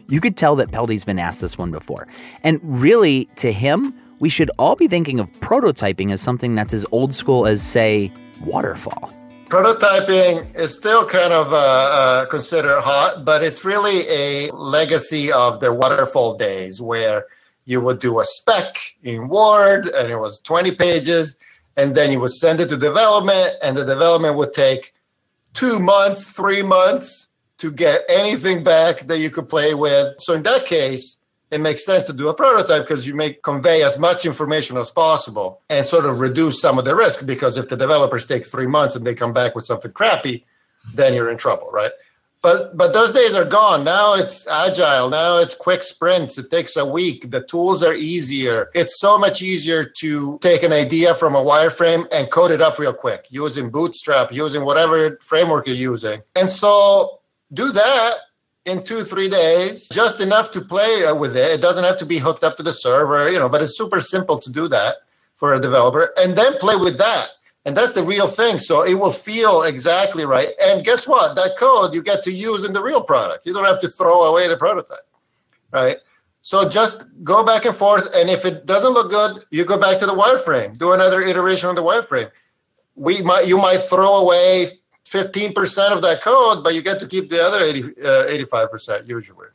You 0.09 0.21
could 0.21 0.37
tell 0.37 0.57
that 0.57 0.73
Peldi's 0.73 1.05
been 1.05 1.21
asked 1.21 1.41
this 1.41 1.57
one 1.57 1.71
before. 1.71 2.09
And 2.43 2.61
really, 2.65 3.27
to 3.37 3.53
him, 3.53 3.95
we 4.19 4.29
should 4.29 4.51
all 4.59 4.75
be 4.75 4.89
thinking 4.89 5.21
of 5.21 5.31
prototyping 5.35 6.11
as 6.11 6.21
something 6.21 6.57
that's 6.57 6.75
as 6.75 6.85
old 6.91 7.15
school 7.15 7.47
as, 7.47 7.63
say, 7.63 8.13
waterfall. 8.45 9.13
Prototyping 9.47 10.57
is 10.57 10.77
still 10.77 11.07
kind 11.07 11.33
of 11.33 11.53
uh, 11.53 11.57
uh, 11.57 12.27
considered 12.27 12.81
hot, 12.81 13.25
but 13.25 13.45
it's 13.45 13.65
really 13.65 14.09
a 14.09 14.51
legacy 14.51 15.31
of 15.31 15.61
the 15.61 15.73
waterfall 15.73 16.37
days 16.37 16.81
where 16.83 17.27
you 17.65 17.81
would 17.81 18.01
do 18.01 18.19
a 18.19 18.25
spec 18.25 18.77
in 19.05 19.29
Word 19.29 19.87
and 19.87 20.11
it 20.11 20.17
was 20.17 20.41
20 20.41 20.73
pages 20.73 21.37
and 21.77 21.95
then 21.95 22.11
you 22.13 22.21
would 22.21 22.33
send 22.33 22.61
it 22.61 22.69
to 22.69 22.77
development, 22.77 23.55
and 23.63 23.77
the 23.77 23.85
development 23.85 24.37
would 24.37 24.53
take 24.53 24.95
two 25.55 25.79
months, 25.79 26.29
three 26.29 26.63
months 26.63 27.29
to 27.59 27.71
get 27.71 28.05
anything 28.09 28.65
back 28.65 29.07
that 29.07 29.19
you 29.19 29.31
could 29.31 29.49
play 29.49 29.75
with. 29.75 30.15
So 30.21 30.35
in 30.35 30.43
that 30.45 30.67
case, 30.67 31.19
it 31.51 31.61
makes 31.61 31.85
sense 31.85 32.05
to 32.05 32.13
do 32.13 32.29
a 32.29 32.35
prototype 32.35 32.87
because 32.87 33.07
you 33.07 33.15
may 33.15 33.35
convey 33.35 33.83
as 33.83 33.99
much 33.99 34.25
information 34.25 34.77
as 34.77 34.91
possible 34.91 35.61
and 35.69 35.85
sort 35.85 36.07
of 36.07 36.21
reduce 36.21 36.61
some 36.61 36.79
of 36.79 36.85
the 36.85 36.95
risk. 36.95 37.27
Because 37.27 37.57
if 37.57 37.69
the 37.69 37.77
developers 37.77 38.25
take 38.25 38.47
three 38.47 38.69
months 38.69 38.95
and 38.95 39.05
they 39.05 39.15
come 39.15 39.33
back 39.33 39.55
with 39.55 39.67
something 39.67 39.93
crappy, 39.93 40.47
then 40.95 41.13
you're 41.13 41.31
in 41.31 41.37
trouble, 41.37 41.69
right? 41.73 41.93
But 42.43 42.77
but 42.77 42.95
those 42.95 43.13
days 43.13 43.35
are 43.35 43.45
gone. 43.45 43.85
Now 43.85 44.15
it's 44.15 44.47
agile. 44.47 45.11
Now 45.11 45.39
it's 45.39 45.55
quick 45.55 45.83
sprints. 45.83 46.39
It 46.39 46.51
takes 46.51 46.77
a 46.77 46.87
week. 46.87 47.31
The 47.31 47.43
tools 47.43 47.83
are 47.83 47.93
easier. 47.93 48.71
It's 48.75 48.99
so 48.99 49.19
much 49.19 49.43
easier 49.43 49.85
to 49.99 50.39
take 50.41 50.63
an 50.63 50.73
idea 50.73 51.15
from 51.15 51.35
a 51.35 51.45
wireframe 51.45 52.07
and 52.11 52.31
code 52.31 52.51
it 52.51 52.63
up 52.63 52.79
real 52.79 52.95
quick 52.95 53.27
using 53.29 53.71
Bootstrap, 53.71 54.33
using 54.33 54.65
whatever 54.65 55.19
framework 55.21 55.67
you're 55.67 55.77
using. 55.77 56.23
And 56.35 56.49
so 56.49 57.21
do 57.53 57.73
that 57.73 58.15
in 58.65 58.83
two 58.83 59.03
three 59.03 59.29
days 59.29 59.89
just 59.89 60.21
enough 60.21 60.51
to 60.51 60.61
play 60.61 61.05
uh, 61.05 61.15
with 61.15 61.37
it 61.37 61.51
it 61.51 61.61
doesn't 61.61 61.85
have 61.85 61.97
to 61.97 62.05
be 62.05 62.19
hooked 62.19 62.45
up 62.45 62.57
to 62.57 62.63
the 62.63 62.73
server 62.73 63.31
you 63.31 63.39
know 63.39 63.49
but 63.49 63.63
it's 63.63 63.77
super 63.77 64.01
simple 64.01 64.39
to 64.39 64.53
do 64.53 64.69
that 64.69 64.97
for 65.37 65.55
a 65.55 65.61
developer 65.61 66.13
and 66.19 66.37
then 66.37 66.53
play 66.59 66.77
with 66.77 66.99
that 66.99 67.31
and 67.65 67.77
that's 67.77 67.93
the 67.93 68.03
real 68.03 68.27
thing. 68.27 68.59
So 68.59 68.83
it 68.83 68.95
will 68.95 69.13
feel 69.13 69.63
exactly 69.63 70.25
right. 70.25 70.49
And 70.63 70.85
guess 70.85 71.07
what? 71.07 71.37
That 71.37 71.57
code 71.59 71.95
you 71.95 72.03
get 72.03 72.23
to 72.25 72.33
use 72.33 72.65
in 72.65 72.73
the 72.73 72.83
real 72.83 73.05
product. 73.05 73.47
You 73.47 73.53
don't 73.53 73.67
have 73.67 73.81
to 73.81 73.89
throw 73.89 74.23
away 74.25 74.49
the 74.49 74.57
prototype, 74.57 75.07
right? 75.73 75.99
So 76.43 76.69
just 76.69 77.05
go 77.23 77.45
back 77.45 77.67
and 77.67 77.77
forth. 77.77 78.09
And 78.15 78.31
if 78.31 78.47
it 78.47 78.65
doesn't 78.65 78.93
look 78.93 79.11
good, 79.11 79.45
you 79.51 79.65
go 79.65 79.79
back 79.79 79.99
to 79.99 80.07
the 80.07 80.15
wireframe, 80.15 80.79
do 80.79 80.93
another 80.93 81.21
iteration 81.21 81.69
on 81.69 81.75
the 81.75 81.83
wireframe. 81.83 82.31
We 82.95 83.21
might, 83.21 83.47
you 83.47 83.59
might 83.59 83.83
throw 83.83 84.17
away 84.17 84.81
15% 85.07 85.93
of 85.93 86.01
that 86.03 86.23
code, 86.23 86.65
but 86.65 86.75
you 86.75 86.81
get 86.81 86.99
to 87.01 87.07
keep 87.07 87.29
the 87.29 87.45
other 87.45 87.63
80, 87.63 87.83
uh, 88.03 88.27
85% 88.57 89.07
usually. 89.07 89.49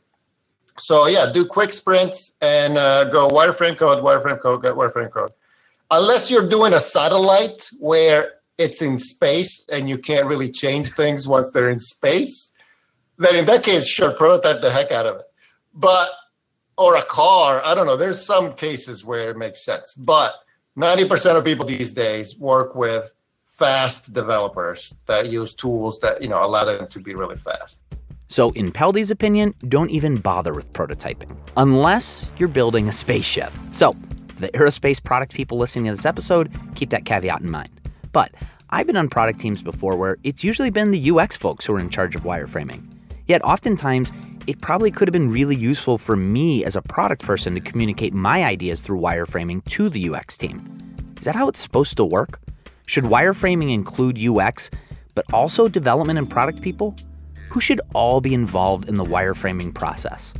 So 0.78 1.06
yeah, 1.06 1.32
do 1.32 1.44
quick 1.44 1.72
sprints 1.72 2.32
and 2.40 2.78
uh, 2.78 3.04
go 3.04 3.28
wireframe 3.28 3.76
code, 3.76 4.04
wireframe 4.04 4.40
code, 4.40 4.62
get 4.62 4.74
wireframe 4.74 5.10
code 5.10 5.32
unless 5.90 6.30
you're 6.30 6.48
doing 6.48 6.72
a 6.72 6.80
satellite 6.80 7.68
where 7.78 8.32
it's 8.58 8.80
in 8.80 8.98
space 8.98 9.64
and 9.70 9.88
you 9.88 9.98
can't 9.98 10.26
really 10.26 10.50
change 10.50 10.90
things 10.90 11.28
once 11.28 11.50
they're 11.50 11.70
in 11.70 11.80
space, 11.80 12.52
then 13.18 13.36
in 13.36 13.44
that 13.46 13.62
case, 13.62 13.86
sure, 13.86 14.10
prototype 14.12 14.60
the 14.60 14.70
heck 14.70 14.90
out 14.90 15.06
of 15.06 15.16
it. 15.16 15.26
But 15.74 16.10
or 16.78 16.96
a 16.96 17.02
car, 17.02 17.62
I 17.64 17.74
don't 17.74 17.86
know. 17.86 17.96
There's 17.96 18.24
some 18.24 18.54
cases 18.54 19.04
where 19.04 19.30
it 19.30 19.36
makes 19.36 19.64
sense, 19.64 19.94
but 19.94 20.34
90% 20.76 21.36
of 21.36 21.44
people 21.44 21.66
these 21.66 21.92
days 21.92 22.36
work 22.38 22.74
with 22.74 23.12
fast 23.46 24.12
developers 24.12 24.92
that 25.06 25.30
use 25.30 25.54
tools 25.54 25.98
that 26.00 26.20
you 26.20 26.28
know 26.28 26.44
allow 26.44 26.64
them 26.64 26.86
to 26.88 27.00
be 27.00 27.14
really 27.14 27.36
fast. 27.36 27.80
So, 28.28 28.50
in 28.52 28.72
Peldi's 28.72 29.10
opinion, 29.10 29.54
don't 29.68 29.90
even 29.90 30.16
bother 30.16 30.52
with 30.52 30.70
prototyping 30.72 31.36
unless 31.56 32.30
you're 32.38 32.48
building 32.48 32.88
a 32.88 32.92
spaceship. 32.92 33.52
So, 33.72 33.96
the 34.36 34.48
aerospace 34.48 35.02
product 35.02 35.34
people 35.34 35.58
listening 35.58 35.86
to 35.86 35.92
this 35.92 36.06
episode, 36.06 36.50
keep 36.74 36.90
that 36.90 37.04
caveat 37.04 37.40
in 37.40 37.50
mind. 37.50 37.70
But 38.12 38.32
I've 38.70 38.86
been 38.86 38.96
on 38.96 39.08
product 39.08 39.40
teams 39.40 39.62
before 39.62 39.96
where 39.96 40.18
it's 40.24 40.42
usually 40.44 40.70
been 40.70 40.90
the 40.90 41.10
UX 41.10 41.36
folks 41.36 41.64
who 41.64 41.74
are 41.74 41.80
in 41.80 41.90
charge 41.90 42.16
of 42.16 42.24
wireframing. 42.24 42.82
Yet 43.26 43.44
oftentimes, 43.44 44.12
it 44.46 44.60
probably 44.60 44.90
could 44.90 45.08
have 45.08 45.12
been 45.12 45.30
really 45.30 45.56
useful 45.56 45.98
for 45.98 46.16
me 46.16 46.64
as 46.64 46.76
a 46.76 46.82
product 46.82 47.22
person 47.22 47.54
to 47.54 47.60
communicate 47.60 48.14
my 48.14 48.44
ideas 48.44 48.80
through 48.80 49.00
wireframing 49.00 49.64
to 49.70 49.88
the 49.88 50.10
UX 50.10 50.36
team. 50.36 50.62
Is 51.18 51.24
that 51.24 51.34
how 51.34 51.48
it's 51.48 51.58
supposed 51.58 51.96
to 51.96 52.04
work? 52.04 52.40
Should 52.86 53.04
wireframing 53.04 53.72
include 53.72 54.18
UX, 54.18 54.70
but 55.14 55.24
also 55.32 55.66
development 55.66 56.18
and 56.18 56.30
product 56.30 56.62
people? 56.62 56.94
Who 57.50 57.60
should 57.60 57.80
all 57.94 58.20
be 58.20 58.34
involved 58.34 58.88
in 58.88 58.96
the 58.96 59.04
wireframing 59.04 59.74
process? 59.74 60.34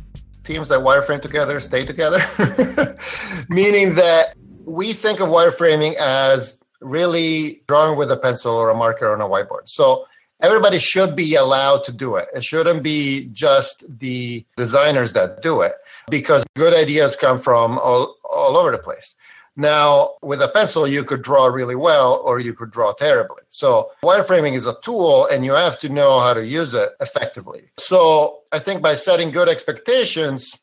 Teams 0.47 0.69
that 0.69 0.79
wireframe 0.79 1.21
together 1.21 1.59
stay 1.59 1.85
together, 1.85 2.23
meaning 3.49 3.95
that 3.95 4.33
we 4.63 4.93
think 4.93 5.19
of 5.19 5.27
wireframing 5.27 5.95
as 5.95 6.57
really 6.79 7.63
drawing 7.67 7.97
with 7.97 8.09
a 8.11 8.15
pencil 8.15 8.53
or 8.53 8.69
a 8.69 8.75
marker 8.75 9.11
on 9.11 9.19
a 9.19 9.25
whiteboard. 9.27 9.67
So 9.67 10.05
everybody 10.39 10.79
should 10.79 11.17
be 11.17 11.35
allowed 11.35 11.83
to 11.83 11.91
do 11.91 12.15
it. 12.15 12.29
It 12.33 12.45
shouldn't 12.45 12.81
be 12.81 13.27
just 13.33 13.83
the 13.99 14.45
designers 14.55 15.11
that 15.13 15.41
do 15.41 15.59
it 15.59 15.73
because 16.09 16.45
good 16.55 16.73
ideas 16.73 17.17
come 17.17 17.39
from 17.39 17.77
all, 17.77 18.15
all 18.23 18.55
over 18.55 18.71
the 18.71 18.77
place. 18.77 19.15
Now, 19.57 20.11
with 20.21 20.41
a 20.41 20.47
pencil, 20.47 20.87
you 20.87 21.03
could 21.03 21.23
draw 21.23 21.47
really 21.47 21.75
well 21.75 22.21
or 22.23 22.39
you 22.39 22.53
could 22.53 22.69
draw 22.69 22.93
terribly. 22.93 23.41
So, 23.49 23.91
wireframing 24.03 24.53
is 24.53 24.67
a 24.67 24.77
tool 24.81 25.25
and 25.25 25.43
you 25.43 25.53
have 25.53 25.79
to 25.79 25.89
know 25.89 26.19
how 26.19 26.35
to 26.35 26.45
use 26.45 26.75
it 26.75 26.91
effectively. 27.01 27.63
So, 27.79 28.43
I 28.51 28.59
think 28.59 28.83
by 28.83 28.93
setting 28.93 29.31
good 29.31 29.49
expectations, 29.49 30.55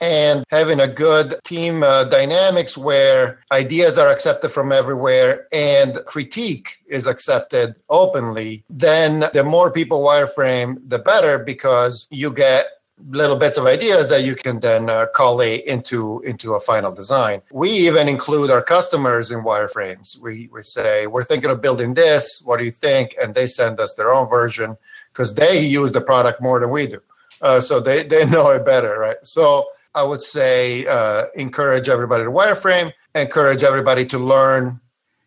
and 0.00 0.44
having 0.50 0.80
a 0.80 0.88
good 0.88 1.36
team 1.44 1.82
uh, 1.82 2.04
dynamics 2.04 2.78
where 2.78 3.40
ideas 3.50 3.98
are 3.98 4.08
accepted 4.08 4.50
from 4.50 4.72
everywhere 4.72 5.46
and 5.52 6.00
critique 6.06 6.78
is 6.86 7.06
accepted 7.06 7.76
openly, 7.88 8.64
then 8.70 9.28
the 9.32 9.44
more 9.44 9.72
people 9.72 10.02
wireframe, 10.02 10.76
the 10.86 10.98
better 10.98 11.38
because 11.38 12.06
you 12.10 12.32
get 12.32 12.66
little 13.10 13.36
bits 13.36 13.56
of 13.56 13.66
ideas 13.66 14.08
that 14.08 14.24
you 14.24 14.34
can 14.34 14.60
then 14.60 14.90
uh, 14.90 15.06
collate 15.14 15.64
into 15.64 16.20
into 16.20 16.54
a 16.54 16.60
final 16.60 16.92
design. 16.92 17.42
We 17.50 17.70
even 17.70 18.08
include 18.08 18.50
our 18.50 18.62
customers 18.62 19.30
in 19.30 19.40
wireframes. 19.40 20.20
We 20.20 20.48
we 20.52 20.62
say 20.62 21.06
we're 21.06 21.24
thinking 21.24 21.50
of 21.50 21.60
building 21.60 21.94
this. 21.94 22.42
What 22.44 22.58
do 22.58 22.64
you 22.64 22.70
think? 22.70 23.14
And 23.20 23.34
they 23.34 23.46
send 23.46 23.80
us 23.80 23.94
their 23.94 24.12
own 24.12 24.28
version 24.28 24.76
because 25.12 25.34
they 25.34 25.60
use 25.60 25.92
the 25.92 26.00
product 26.00 26.40
more 26.40 26.60
than 26.60 26.70
we 26.70 26.86
do, 26.86 27.00
uh, 27.42 27.60
so 27.60 27.80
they 27.80 28.04
they 28.04 28.24
know 28.34 28.50
it 28.50 28.64
better, 28.64 28.98
right? 28.98 29.18
So 29.22 29.66
I 29.94 30.02
would 30.02 30.22
say 30.22 30.86
uh, 30.86 31.26
encourage 31.34 31.88
everybody 31.88 32.24
to 32.24 32.30
wireframe, 32.30 32.92
encourage 33.14 33.62
everybody 33.62 34.06
to 34.06 34.18
learn 34.18 34.80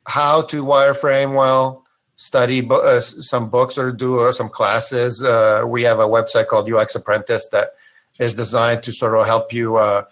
how 0.06 0.42
to 0.44 0.64
wireframe 0.64 1.36
well, 1.36 1.81
study 2.22 2.68
uh, 2.70 3.02
some 3.02 3.50
books 3.50 3.80
or 3.80 3.92
do 3.92 4.20
uh, 4.20 4.32
some 4.32 4.48
classes. 4.48 5.24
Uh, 5.24 5.64
we 5.66 5.82
have 5.82 5.98
a 5.98 6.08
website 6.08 6.46
called 6.46 6.72
UX 6.72 6.94
Apprentice 6.94 7.48
that 7.50 7.74
is 8.20 8.36
designed 8.36 8.84
to 8.84 8.94
sort 8.94 9.16
of 9.16 9.26
help 9.26 9.52
you, 9.52 9.78
uh, 9.78 10.04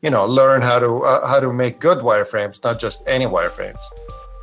you 0.00 0.08
know, 0.08 0.24
learn 0.24 0.62
how 0.62 0.78
to 0.78 1.02
uh, 1.04 1.26
how 1.26 1.40
to 1.40 1.52
make 1.52 1.80
good 1.80 1.98
wireframes, 1.98 2.62
not 2.62 2.78
just 2.78 3.02
any 3.08 3.26
wireframes. 3.26 3.80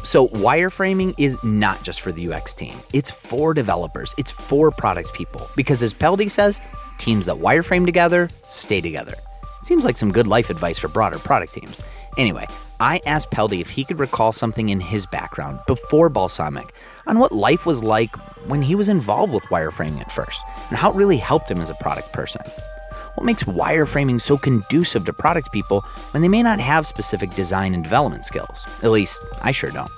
So, 0.03 0.27
wireframing 0.27 1.15
is 1.17 1.41
not 1.41 1.81
just 1.83 2.01
for 2.01 2.11
the 2.11 2.31
UX 2.31 2.53
team. 2.53 2.77
It's 2.91 3.11
for 3.11 3.53
developers, 3.53 4.13
it's 4.17 4.31
for 4.31 4.69
product 4.69 5.13
people. 5.13 5.47
Because 5.55 5.81
as 5.81 5.93
Peldi 5.93 6.29
says, 6.29 6.61
teams 6.97 7.25
that 7.27 7.37
wireframe 7.37 7.85
together 7.85 8.29
stay 8.45 8.81
together. 8.81 9.15
Seems 9.63 9.85
like 9.85 9.97
some 9.97 10.11
good 10.11 10.27
life 10.27 10.49
advice 10.49 10.77
for 10.77 10.89
broader 10.89 11.17
product 11.17 11.53
teams. 11.53 11.81
Anyway, 12.17 12.45
I 12.79 13.01
asked 13.05 13.31
Peldi 13.31 13.61
if 13.61 13.69
he 13.69 13.85
could 13.85 13.99
recall 13.99 14.33
something 14.33 14.69
in 14.69 14.81
his 14.81 15.05
background 15.05 15.59
before 15.65 16.09
Balsamiq 16.09 16.69
on 17.07 17.19
what 17.19 17.31
life 17.31 17.65
was 17.65 17.83
like 17.83 18.13
when 18.47 18.61
he 18.61 18.75
was 18.75 18.89
involved 18.89 19.33
with 19.33 19.45
wireframing 19.45 20.01
at 20.01 20.11
first 20.11 20.41
and 20.69 20.77
how 20.77 20.91
it 20.91 20.95
really 20.95 21.17
helped 21.17 21.49
him 21.49 21.59
as 21.59 21.69
a 21.69 21.75
product 21.75 22.11
person. 22.11 22.41
What 23.15 23.23
makes 23.23 23.45
wireframing 23.45 24.19
so 24.19 24.37
conducive 24.37 25.05
to 25.05 25.13
product 25.13 25.53
people 25.53 25.81
when 26.11 26.21
they 26.21 26.27
may 26.27 26.43
not 26.43 26.59
have 26.59 26.85
specific 26.85 27.33
design 27.33 27.73
and 27.73 27.81
development 27.81 28.25
skills? 28.25 28.67
At 28.83 28.91
least, 28.91 29.23
I 29.41 29.53
sure 29.53 29.71
don't. 29.71 29.91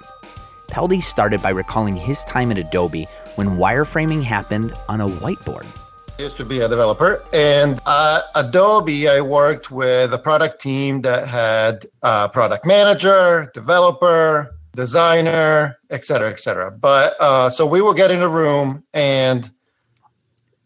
Peldi 0.68 1.02
started 1.02 1.42
by 1.42 1.50
recalling 1.50 1.96
his 1.96 2.24
time 2.26 2.52
at 2.52 2.60
Adobe 2.60 3.08
when 3.36 3.58
wireframing 3.58 4.22
happened 4.22 4.74
on 4.88 5.02
a 5.02 5.08
whiteboard. 5.08 5.66
Used 6.20 6.38
to 6.38 6.46
be 6.46 6.62
a 6.62 6.68
developer, 6.68 7.24
and 7.32 7.80
at 7.86 8.22
Adobe, 8.34 9.08
I 9.08 9.22
worked 9.22 9.70
with 9.70 10.12
a 10.12 10.18
product 10.18 10.60
team 10.60 11.02
that 11.02 11.28
had 11.28 11.86
a 12.02 12.28
product 12.28 12.66
manager, 12.66 13.52
developer, 13.54 14.58
designer, 14.76 15.78
et 15.92 16.06
cetera, 16.06 16.32
et 16.32 16.40
cetera. 16.40 16.72
But 16.72 17.14
uh, 17.20 17.52
so 17.52 17.68
we 17.68 17.82
would 17.82 17.98
get 17.98 18.10
in 18.10 18.24
a 18.24 18.28
room 18.28 18.84
and 18.94 19.52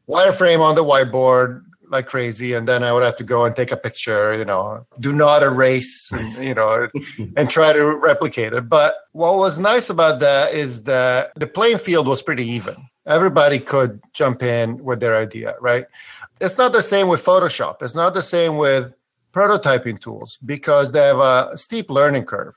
wireframe 0.08 0.62
on 0.62 0.75
the 0.75 0.86
whiteboard 0.86 1.63
like 1.89 2.08
crazy, 2.08 2.53
and 2.53 2.65
then 2.65 2.81
I 2.84 2.93
would 2.93 3.03
have 3.03 3.17
to 3.17 3.25
go 3.25 3.43
and 3.43 3.53
take 3.53 3.74
a 3.74 3.77
picture, 3.77 4.34
you 4.34 4.46
know, 4.46 4.88
do 5.01 5.12
not 5.12 5.43
erase, 5.43 6.13
and, 6.13 6.46
you 6.46 6.53
know, 6.53 6.88
and 7.36 7.50
try 7.50 7.74
to 7.74 7.84
replicate 7.98 8.53
it. 8.53 8.70
But 8.70 8.96
what 9.12 9.36
was 9.36 9.60
nice 9.60 9.89
about 9.89 10.22
that 10.22 10.53
is 10.53 10.84
that 10.84 11.34
the 11.36 11.48
playing 11.48 11.79
field 11.79 12.08
was 12.08 12.22
pretty 12.22 12.48
even 12.48 12.77
Everybody 13.05 13.60
could 13.60 14.01
jump 14.13 14.43
in 14.43 14.84
with 14.84 15.00
their 15.00 15.17
idea, 15.17 15.55
right? 15.60 15.86
It's 16.39 16.58
not 16.58 16.72
the 16.72 16.81
same 16.81 17.08
with 17.08 17.24
Photoshop. 17.24 17.81
It's 17.81 17.96
not 17.96 18.13
the 18.13 18.22
same 18.22 18.58
with 18.58 18.93
prototyping 19.34 20.00
tools 20.00 20.38
because 20.46 20.91
they 20.91 21.05
have 21.08 21.20
a 21.20 21.58
steep 21.58 21.89
learning 21.89 22.25
curve. 22.25 22.55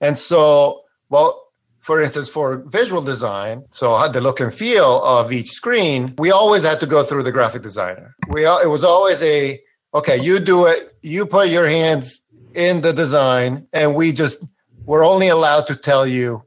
And 0.00 0.18
so, 0.18 0.82
well, 1.08 1.46
for 1.80 2.00
instance, 2.00 2.28
for 2.28 2.56
visual 2.66 3.00
design, 3.00 3.64
so 3.70 3.94
how 3.96 4.08
the 4.08 4.20
look 4.20 4.40
and 4.40 4.52
feel 4.52 5.02
of 5.04 5.32
each 5.32 5.50
screen, 5.50 6.14
we 6.18 6.32
always 6.32 6.64
had 6.64 6.80
to 6.80 6.86
go 6.86 7.04
through 7.04 7.22
the 7.22 7.32
graphic 7.32 7.62
designer. 7.62 8.16
We 8.28 8.44
it 8.44 8.68
was 8.68 8.82
always 8.82 9.22
a 9.22 9.60
okay, 9.94 10.20
you 10.20 10.40
do 10.40 10.66
it, 10.66 10.92
you 11.02 11.26
put 11.26 11.48
your 11.48 11.68
hands 11.68 12.20
in 12.54 12.80
the 12.80 12.92
design, 12.92 13.68
and 13.72 13.94
we 13.94 14.12
just 14.12 14.42
we're 14.84 15.04
only 15.04 15.28
allowed 15.28 15.68
to 15.68 15.76
tell 15.76 16.06
you 16.06 16.42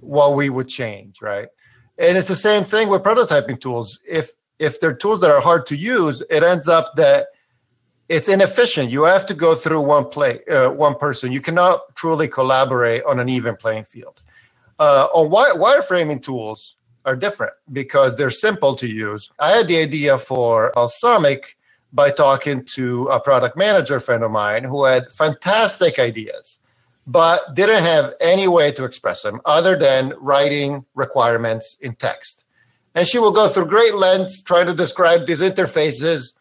what 0.00 0.34
we 0.34 0.48
would 0.48 0.68
change, 0.68 1.20
right? 1.20 1.48
And 1.98 2.16
it's 2.16 2.28
the 2.28 2.36
same 2.36 2.64
thing 2.64 2.88
with 2.88 3.02
prototyping 3.02 3.60
tools. 3.60 3.98
If 4.08 4.32
if 4.58 4.80
they're 4.80 4.94
tools 4.94 5.20
that 5.20 5.30
are 5.30 5.40
hard 5.40 5.66
to 5.66 5.76
use, 5.76 6.22
it 6.30 6.42
ends 6.42 6.68
up 6.68 6.96
that 6.96 7.28
it's 8.08 8.28
inefficient. 8.28 8.90
You 8.90 9.04
have 9.04 9.26
to 9.26 9.34
go 9.34 9.54
through 9.54 9.82
one 9.82 10.06
play, 10.08 10.40
uh, 10.46 10.70
one 10.70 10.96
person. 10.96 11.30
You 11.30 11.40
cannot 11.40 11.94
truly 11.94 12.26
collaborate 12.26 13.04
on 13.04 13.20
an 13.20 13.28
even 13.28 13.54
playing 13.56 13.84
field. 13.84 14.22
Uh, 14.78 15.08
on 15.12 15.30
wire, 15.30 15.54
wireframing 15.54 16.22
tools 16.22 16.76
are 17.04 17.16
different 17.16 17.52
because 17.72 18.16
they're 18.16 18.30
simple 18.30 18.74
to 18.76 18.88
use. 18.88 19.30
I 19.38 19.50
had 19.50 19.68
the 19.68 19.78
idea 19.78 20.18
for 20.18 20.72
Balsamiq 20.74 21.42
by 21.92 22.10
talking 22.10 22.64
to 22.64 23.04
a 23.06 23.20
product 23.20 23.56
manager 23.56 24.00
friend 24.00 24.22
of 24.22 24.30
mine 24.30 24.64
who 24.64 24.84
had 24.84 25.10
fantastic 25.12 25.98
ideas 25.98 26.57
but 27.08 27.54
didn't 27.54 27.84
have 27.84 28.12
any 28.20 28.46
way 28.46 28.70
to 28.70 28.84
express 28.84 29.22
them 29.22 29.40
other 29.46 29.76
than 29.76 30.12
writing 30.20 30.84
requirements 30.94 31.74
in 31.80 31.94
text. 31.94 32.44
And 32.94 33.08
she 33.08 33.18
will 33.18 33.32
go 33.32 33.48
through 33.48 33.66
great 33.66 33.94
lengths 33.94 34.42
trying 34.42 34.66
to 34.66 34.74
describe 34.74 35.26
these 35.26 35.40
interfaces. 35.40 36.34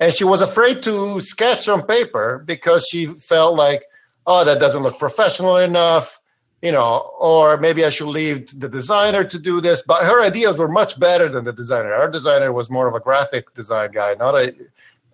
And 0.00 0.12
she 0.12 0.24
was 0.24 0.40
afraid 0.40 0.82
to 0.82 1.20
sketch 1.20 1.68
on 1.68 1.86
paper 1.86 2.42
because 2.44 2.84
she 2.84 3.06
felt 3.06 3.54
like, 3.54 3.84
oh, 4.26 4.44
that 4.44 4.58
doesn't 4.58 4.82
look 4.82 4.98
professional 4.98 5.56
enough, 5.56 6.18
you 6.62 6.72
know, 6.72 7.12
or 7.20 7.56
maybe 7.56 7.84
I 7.84 7.90
should 7.90 8.08
leave 8.08 8.58
the 8.58 8.68
designer 8.68 9.22
to 9.22 9.38
do 9.38 9.60
this. 9.60 9.84
But 9.86 10.02
her 10.02 10.20
ideas 10.20 10.58
were 10.58 10.68
much 10.68 10.98
better 10.98 11.28
than 11.28 11.44
the 11.44 11.52
designer. 11.52 11.92
Our 11.94 12.10
designer 12.10 12.52
was 12.52 12.68
more 12.68 12.88
of 12.88 12.94
a 12.96 13.00
graphic 13.00 13.54
design 13.54 13.92
guy, 13.92 14.14
not 14.14 14.34
a 14.34 14.52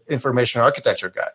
information 0.08 0.62
architecture 0.62 1.10
guy. 1.10 1.28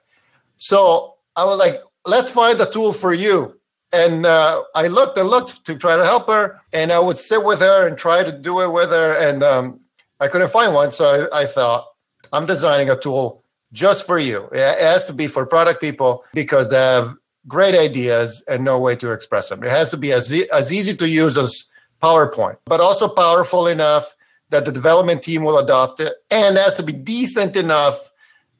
So 0.58 1.18
I 1.36 1.46
was 1.46 1.60
like, 1.60 1.82
let's 2.04 2.32
find 2.32 2.60
a 2.60 2.66
tool 2.66 2.94
for 2.94 3.14
you 3.14 3.59
and 3.92 4.26
uh, 4.26 4.64
I 4.76 4.88
looked 4.88 5.18
and 5.18 5.30
looked 5.30 5.66
to 5.66 5.76
try 5.76 5.98
to 5.98 6.06
help 6.06 6.28
her, 6.28 6.60
and 6.72 6.92
I 6.92 7.00
would 7.00 7.18
sit 7.18 7.44
with 7.44 7.60
her 7.60 7.88
and 7.88 7.98
try 7.98 8.24
to 8.24 8.32
do 8.32 8.62
it 8.62 8.72
with 8.72 8.92
her, 8.92 9.14
and 9.14 9.44
um, 9.44 9.80
I 10.20 10.28
couldn't 10.28 10.52
find 10.52 10.74
one. 10.74 10.92
So 10.92 11.28
I, 11.32 11.42
I, 11.42 11.46
thought, 11.46 11.88
I'm 12.32 12.46
designing 12.46 12.90
a 12.90 12.96
tool 12.96 13.44
just 13.72 14.06
for 14.06 14.20
you. 14.20 14.50
It 14.52 14.80
has 14.80 15.06
to 15.06 15.14
be 15.14 15.28
for 15.28 15.46
product 15.46 15.82
people 15.82 16.24
because 16.34 16.70
they 16.70 16.78
have 16.78 17.16
great 17.48 17.76
ideas 17.76 18.44
and 18.48 18.64
no 18.64 18.80
way 18.80 18.96
to 18.98 19.12
express 19.12 19.50
them. 19.50 19.64
It 19.64 19.72
has 19.72 19.90
to 19.90 19.98
be 19.98 20.12
as, 20.12 20.32
e- 20.34 20.50
as 20.52 20.72
easy 20.72 20.96
to 20.96 21.08
use 21.08 21.38
as 21.38 21.66
PowerPoint, 22.02 22.58
but 22.66 22.80
also 22.80 23.08
powerful 23.08 23.68
enough 23.68 24.16
that 24.52 24.66
the 24.66 24.72
development 24.72 25.24
team 25.24 25.44
will 25.44 25.58
adopt 25.58 26.00
it, 26.00 26.14
and 26.30 26.58
it 26.58 26.62
has 26.62 26.74
to 26.76 26.84
be 26.84 26.94
decent 26.94 27.56
enough 27.56 28.12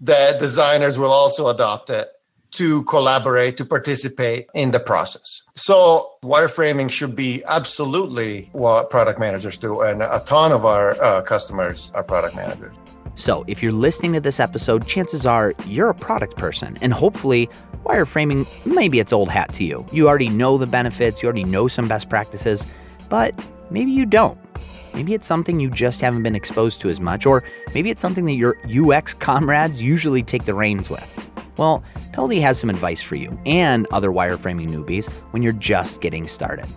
that 0.02 0.40
designers 0.40 0.98
will 0.98 1.12
also 1.12 1.48
adopt 1.48 1.90
it 1.90 2.10
to 2.52 2.84
collaborate, 2.84 3.58
to 3.58 3.66
participate 3.66 4.48
in 4.54 4.72
the 4.72 4.80
process. 4.80 5.44
So, 5.56 6.14
wireframing 6.24 6.90
should 6.90 7.16
be 7.16 7.44
absolutely 7.46 8.50
what 8.54 8.90
product 8.90 9.20
managers 9.20 9.58
do. 9.58 9.82
And 9.82 10.02
a 10.02 10.24
ton 10.26 10.52
of 10.52 10.66
our 10.66 11.02
uh, 11.02 11.22
customers 11.22 11.92
are 11.94 12.04
product 12.04 12.36
managers. 12.36 12.76
So, 13.16 13.44
if 13.48 13.62
you're 13.62 13.72
listening 13.72 14.14
to 14.14 14.20
this 14.20 14.40
episode, 14.40 14.88
chances 14.88 15.26
are 15.26 15.54
you're 15.66 15.90
a 15.90 15.96
product 15.96 16.38
person. 16.38 16.78
And 16.82 16.94
hopefully, 16.94 17.50
wireframing 17.86 18.48
maybe 18.66 19.00
it's 19.00 19.14
old 19.14 19.30
hat 19.30 19.54
to 19.54 19.64
you. 19.64 19.86
You 19.92 20.08
already 20.08 20.30
know 20.30 20.58
the 20.58 20.68
benefits, 20.68 21.22
you 21.22 21.28
already 21.28 21.44
know 21.44 21.68
some 21.68 21.88
best 21.88 22.10
practices, 22.10 22.66
but 23.10 23.34
maybe 23.70 23.92
you 23.92 24.06
don't. 24.06 24.38
Maybe 24.94 25.14
it's 25.14 25.28
something 25.28 25.60
you 25.60 25.70
just 25.70 26.02
haven't 26.02 26.24
been 26.24 26.36
exposed 26.36 26.82
to 26.82 26.90
as 26.90 27.00
much, 27.00 27.26
or 27.26 27.44
maybe 27.74 27.90
it's 27.90 28.02
something 28.02 28.26
that 28.26 28.34
your 28.34 28.58
UX 28.68 29.14
comrades 29.14 29.82
usually 29.82 30.24
take 30.24 30.46
the 30.46 30.54
reins 30.54 30.90
with. 30.90 31.30
Well, 31.60 31.84
Peldi 32.14 32.40
has 32.40 32.58
some 32.58 32.70
advice 32.70 33.02
for 33.02 33.18
you 33.18 33.38
and 33.46 33.86
other 33.92 34.12
wireframing 34.12 34.70
newbies 34.70 35.12
when 35.32 35.44
you're 35.44 35.52
just 35.52 36.00
getting 36.00 36.26
started. 36.26 36.68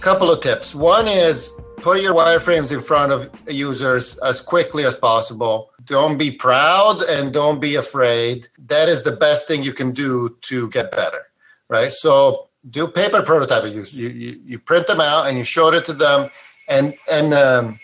Couple 0.00 0.30
of 0.30 0.40
tips. 0.40 0.74
One 0.74 1.06
is 1.06 1.52
put 1.76 2.00
your 2.00 2.14
wireframes 2.14 2.72
in 2.72 2.80
front 2.80 3.12
of 3.12 3.30
users 3.46 4.16
as 4.18 4.40
quickly 4.40 4.86
as 4.86 4.96
possible. 4.96 5.70
Don't 5.84 6.16
be 6.16 6.30
proud 6.30 7.02
and 7.02 7.34
don't 7.34 7.60
be 7.60 7.74
afraid. 7.74 8.48
That 8.66 8.88
is 8.88 9.02
the 9.02 9.12
best 9.12 9.46
thing 9.46 9.62
you 9.62 9.74
can 9.74 9.92
do 9.92 10.38
to 10.48 10.70
get 10.70 10.90
better, 10.90 11.26
right? 11.68 11.92
So 11.92 12.48
do 12.70 12.88
paper 12.88 13.20
prototyping. 13.20 13.74
You, 13.74 14.08
you, 14.08 14.40
you 14.42 14.58
print 14.58 14.86
them 14.86 15.02
out 15.02 15.26
and 15.26 15.36
you 15.36 15.44
show 15.44 15.68
it 15.68 15.84
to 15.84 15.92
them 15.92 16.30
and 16.66 16.94
and 17.10 17.34
um, 17.34 17.78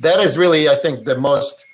that 0.00 0.20
is 0.20 0.36
really, 0.36 0.68
I 0.68 0.74
think, 0.74 1.06
the 1.06 1.18
most 1.18 1.64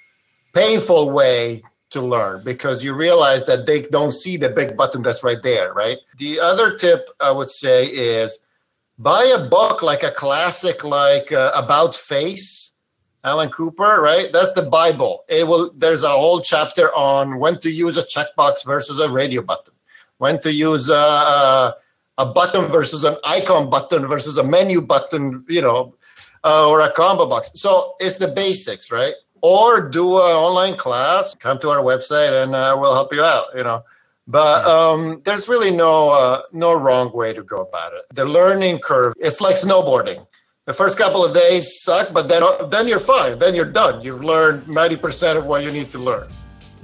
painful 0.54 1.10
way 1.10 1.64
to 1.92 2.00
learn 2.00 2.42
because 2.44 2.82
you 2.82 2.94
realize 2.94 3.44
that 3.46 3.66
they 3.66 3.82
don't 3.82 4.12
see 4.12 4.36
the 4.36 4.48
big 4.48 4.76
button 4.76 5.02
that's 5.02 5.22
right 5.22 5.42
there, 5.42 5.72
right? 5.72 5.98
The 6.18 6.40
other 6.40 6.76
tip 6.76 7.08
I 7.20 7.30
would 7.30 7.50
say 7.50 7.86
is 7.86 8.38
buy 8.98 9.24
a 9.24 9.48
book 9.48 9.82
like 9.82 10.02
a 10.02 10.10
classic, 10.10 10.84
like 10.84 11.32
uh, 11.32 11.52
About 11.54 11.94
Face, 11.94 12.72
Alan 13.24 13.50
Cooper, 13.50 14.00
right? 14.00 14.32
That's 14.32 14.52
the 14.52 14.62
Bible. 14.62 15.24
It 15.28 15.46
will. 15.46 15.72
There's 15.76 16.02
a 16.02 16.10
whole 16.10 16.40
chapter 16.40 16.94
on 16.94 17.38
when 17.38 17.58
to 17.60 17.70
use 17.70 17.96
a 17.96 18.02
checkbox 18.02 18.64
versus 18.64 18.98
a 18.98 19.08
radio 19.08 19.42
button, 19.42 19.74
when 20.18 20.40
to 20.40 20.52
use 20.52 20.88
a, 20.88 21.74
a, 22.18 22.26
button 22.26 22.64
versus 22.66 23.04
an 23.04 23.16
icon 23.24 23.70
button 23.70 24.06
versus 24.06 24.38
a 24.38 24.42
menu 24.42 24.80
button. 24.80 25.44
You 25.48 25.62
know, 25.62 25.94
uh, 26.44 26.68
or 26.68 26.80
a 26.80 26.90
combo 26.90 27.26
box. 27.26 27.50
So 27.54 27.94
it's 28.00 28.16
the 28.16 28.28
basics, 28.28 28.90
right? 28.90 29.14
Or 29.42 29.88
do 29.88 30.16
an 30.16 30.36
online 30.36 30.76
class. 30.76 31.34
Come 31.34 31.58
to 31.58 31.70
our 31.70 31.82
website, 31.82 32.42
and 32.42 32.54
uh, 32.54 32.76
we'll 32.78 32.94
help 32.94 33.12
you 33.12 33.22
out. 33.22 33.46
You 33.56 33.64
know, 33.64 33.84
but 34.28 34.64
um, 34.64 35.20
there's 35.24 35.48
really 35.48 35.72
no 35.72 36.10
uh, 36.10 36.42
no 36.52 36.72
wrong 36.74 37.12
way 37.12 37.32
to 37.32 37.42
go 37.42 37.56
about 37.56 37.92
it. 37.92 38.02
The 38.14 38.24
learning 38.24 38.78
curve. 38.78 39.14
It's 39.18 39.40
like 39.40 39.56
snowboarding. 39.56 40.24
The 40.66 40.72
first 40.72 40.96
couple 40.96 41.24
of 41.24 41.34
days 41.34 41.82
suck, 41.82 42.12
but 42.14 42.28
then 42.28 42.42
then 42.70 42.86
you're 42.86 43.00
fine. 43.00 43.40
Then 43.40 43.56
you're 43.56 43.72
done. 43.72 44.00
You've 44.00 44.22
learned 44.22 44.68
ninety 44.68 44.96
percent 44.96 45.36
of 45.36 45.46
what 45.46 45.64
you 45.64 45.72
need 45.72 45.90
to 45.90 45.98
learn. 45.98 46.28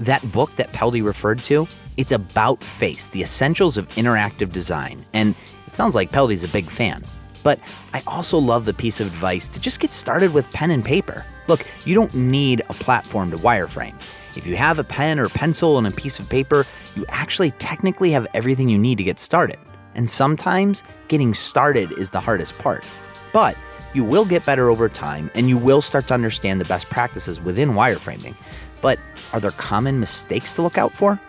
That 0.00 0.20
book 0.32 0.54
that 0.56 0.72
Peldi 0.72 1.04
referred 1.04 1.38
to, 1.44 1.68
it's 1.96 2.10
about 2.10 2.62
Face, 2.62 3.08
the 3.08 3.22
essentials 3.22 3.76
of 3.76 3.88
interactive 3.90 4.52
design, 4.52 5.04
and 5.12 5.36
it 5.68 5.76
sounds 5.76 5.94
like 5.94 6.10
Peldi's 6.10 6.42
a 6.42 6.48
big 6.48 6.68
fan. 6.70 7.04
But 7.42 7.60
I 7.94 8.02
also 8.06 8.38
love 8.38 8.64
the 8.64 8.74
piece 8.74 9.00
of 9.00 9.06
advice 9.06 9.48
to 9.48 9.60
just 9.60 9.80
get 9.80 9.92
started 9.92 10.34
with 10.34 10.50
pen 10.52 10.70
and 10.70 10.84
paper. 10.84 11.24
Look, 11.46 11.64
you 11.84 11.94
don't 11.94 12.12
need 12.14 12.60
a 12.68 12.74
platform 12.74 13.30
to 13.30 13.36
wireframe. 13.36 13.94
If 14.36 14.46
you 14.46 14.56
have 14.56 14.78
a 14.78 14.84
pen 14.84 15.18
or 15.18 15.28
pencil 15.28 15.78
and 15.78 15.86
a 15.86 15.90
piece 15.90 16.20
of 16.20 16.28
paper, 16.28 16.66
you 16.94 17.04
actually 17.08 17.50
technically 17.52 18.10
have 18.12 18.26
everything 18.34 18.68
you 18.68 18.78
need 18.78 18.98
to 18.98 19.04
get 19.04 19.18
started. 19.18 19.58
And 19.94 20.08
sometimes 20.08 20.82
getting 21.08 21.34
started 21.34 21.92
is 21.92 22.10
the 22.10 22.20
hardest 22.20 22.58
part. 22.58 22.84
But 23.32 23.56
you 23.94 24.04
will 24.04 24.24
get 24.24 24.44
better 24.44 24.68
over 24.68 24.88
time 24.88 25.30
and 25.34 25.48
you 25.48 25.56
will 25.56 25.82
start 25.82 26.06
to 26.08 26.14
understand 26.14 26.60
the 26.60 26.66
best 26.66 26.88
practices 26.90 27.40
within 27.40 27.70
wireframing. 27.70 28.34
But 28.80 28.98
are 29.32 29.40
there 29.40 29.50
common 29.52 29.98
mistakes 29.98 30.54
to 30.54 30.62
look 30.62 30.78
out 30.78 30.92
for? 30.92 31.20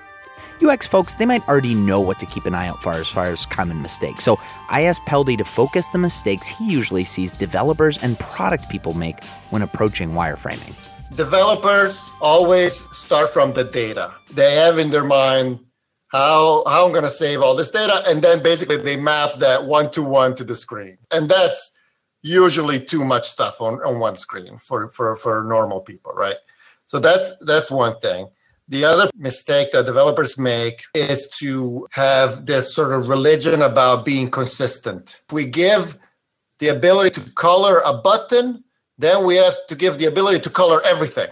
UX 0.62 0.88
folks, 0.88 1.15
they 1.15 1.25
might 1.25 1.48
already 1.48 1.74
know 1.74 2.00
what 2.00 2.19
to 2.19 2.25
keep 2.25 2.46
an 2.46 2.55
eye 2.55 2.67
out 2.67 2.84
for 2.84 2.93
as 2.93 3.08
far 3.08 3.25
as 3.25 3.46
common 3.46 3.81
mistakes. 3.81 4.24
So 4.24 4.39
I 4.69 4.81
asked 4.81 5.05
Peldi 5.05 5.38
to 5.38 5.46
focus 5.46 5.88
the 5.89 5.98
mistakes 5.98 6.48
he 6.48 6.69
usually 6.69 7.03
sees 7.03 7.31
developers 7.31 7.98
and 8.00 8.19
product 8.19 8.69
people 8.69 8.93
make 8.93 9.24
when 9.51 9.62
approaching 9.62 10.12
wireframing. 10.12 10.75
Developers 11.15 12.01
always 12.22 12.88
start 12.96 13.31
from 13.31 13.53
the 13.53 13.63
data. 13.63 14.13
They 14.31 14.55
have 14.55 14.77
in 14.77 14.92
their 14.92 15.03
mind 15.03 15.59
how 16.09 16.63
how 16.68 16.85
I'm 16.85 16.92
going 16.92 17.03
to 17.03 17.09
save 17.09 17.42
all 17.42 17.55
this 17.55 17.72
data, 17.72 18.03
and 18.07 18.22
then 18.22 18.44
basically 18.44 18.77
they 18.77 18.96
map 18.96 19.40
that 19.40 19.66
one 19.66 19.90
to 19.92 20.03
one 20.03 20.35
to 20.35 20.44
the 20.44 20.55
screen, 20.55 20.98
and 21.11 21.29
that's 21.29 21.72
usually 22.22 22.79
too 22.79 23.03
much 23.03 23.29
stuff 23.29 23.61
on, 23.61 23.75
on 23.83 24.00
one 24.00 24.18
screen 24.18 24.57
for, 24.57 24.90
for 24.90 25.16
for 25.16 25.44
normal 25.44 25.81
people, 25.81 26.11
right? 26.13 26.37
So 26.85 27.00
that's 27.00 27.33
that's 27.42 27.72
one 27.72 28.00
thing. 28.00 28.29
The 28.70 28.86
other 28.86 29.10
mistake 29.16 29.72
that 29.72 29.88
developers 29.88 30.38
make 30.38 30.84
is 30.94 31.27
to 31.40 31.88
have 31.90 32.46
this 32.46 32.72
sort 32.72 32.94
of 32.94 33.10
religion 33.10 33.64
about 33.64 34.05
being 34.05 34.29
consistent. 34.29 35.22
If 35.27 35.34
we 35.34 35.46
give 35.46 35.98
the 36.60 36.68
ability 36.68 37.20
to 37.20 37.32
color 37.32 37.82
a 37.84 37.94
button, 37.96 38.64
then 39.00 39.25
we 39.25 39.38
have 39.38 39.55
to 39.70 39.75
give 39.75 39.98
the 39.98 40.05
ability 40.05 40.42
to 40.42 40.51
color 40.51 40.86
everything. 40.86 41.29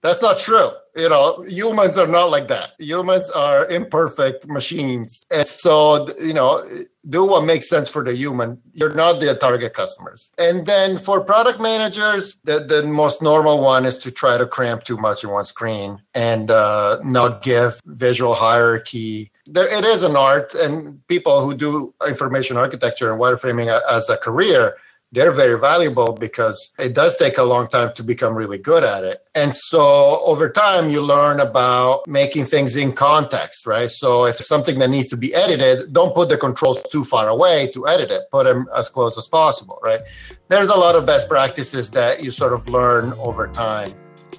That's 0.00 0.22
not 0.22 0.38
true. 0.38 0.70
You 0.96 1.10
know, 1.10 1.42
humans 1.42 1.98
are 1.98 2.06
not 2.06 2.30
like 2.30 2.48
that. 2.48 2.70
Humans 2.78 3.30
are 3.32 3.66
imperfect 3.66 4.48
machines. 4.48 5.26
And 5.30 5.46
so, 5.46 6.08
you 6.18 6.32
know, 6.32 6.66
do 7.08 7.26
what 7.26 7.44
makes 7.44 7.68
sense 7.68 7.88
for 7.88 8.02
the 8.02 8.14
human. 8.14 8.62
You're 8.72 8.94
not 8.94 9.20
the 9.20 9.34
target 9.34 9.74
customers. 9.74 10.32
And 10.38 10.66
then 10.66 10.98
for 10.98 11.20
product 11.20 11.60
managers, 11.60 12.38
the, 12.44 12.60
the 12.60 12.82
most 12.82 13.20
normal 13.20 13.60
one 13.60 13.84
is 13.84 13.98
to 14.00 14.10
try 14.10 14.38
to 14.38 14.46
cram 14.46 14.80
too 14.80 14.96
much 14.96 15.22
in 15.22 15.30
one 15.30 15.44
screen 15.44 16.00
and 16.14 16.50
uh, 16.50 16.98
not 17.04 17.42
give 17.42 17.80
visual 17.84 18.34
hierarchy. 18.34 19.30
There, 19.44 19.68
it 19.68 19.84
is 19.84 20.02
an 20.02 20.16
art, 20.16 20.54
and 20.54 21.06
people 21.06 21.44
who 21.44 21.54
do 21.54 21.94
information 22.08 22.56
architecture 22.56 23.12
and 23.12 23.20
wireframing 23.20 23.68
as 23.88 24.08
a 24.08 24.16
career 24.16 24.74
they're 25.16 25.32
very 25.32 25.58
valuable 25.58 26.12
because 26.12 26.72
it 26.78 26.92
does 26.92 27.16
take 27.16 27.38
a 27.38 27.42
long 27.42 27.66
time 27.68 27.90
to 27.94 28.02
become 28.02 28.34
really 28.34 28.58
good 28.58 28.84
at 28.84 29.02
it. 29.02 29.24
And 29.34 29.54
so 29.54 30.20
over 30.20 30.50
time, 30.50 30.90
you 30.90 31.00
learn 31.00 31.40
about 31.40 32.06
making 32.06 32.44
things 32.44 32.76
in 32.76 32.92
context, 32.92 33.66
right? 33.66 33.88
So 33.90 34.26
if 34.26 34.36
something 34.36 34.78
that 34.78 34.90
needs 34.90 35.08
to 35.08 35.16
be 35.16 35.34
edited, 35.34 35.94
don't 35.94 36.14
put 36.14 36.28
the 36.28 36.36
controls 36.36 36.82
too 36.92 37.02
far 37.02 37.28
away 37.28 37.68
to 37.68 37.88
edit 37.88 38.10
it, 38.10 38.30
put 38.30 38.44
them 38.44 38.68
as 38.76 38.90
close 38.90 39.16
as 39.16 39.26
possible, 39.26 39.78
right? 39.82 40.02
There's 40.48 40.68
a 40.68 40.76
lot 40.76 40.96
of 40.96 41.06
best 41.06 41.30
practices 41.30 41.92
that 41.92 42.22
you 42.22 42.30
sort 42.30 42.52
of 42.52 42.68
learn 42.68 43.14
over 43.14 43.48
time. 43.48 43.90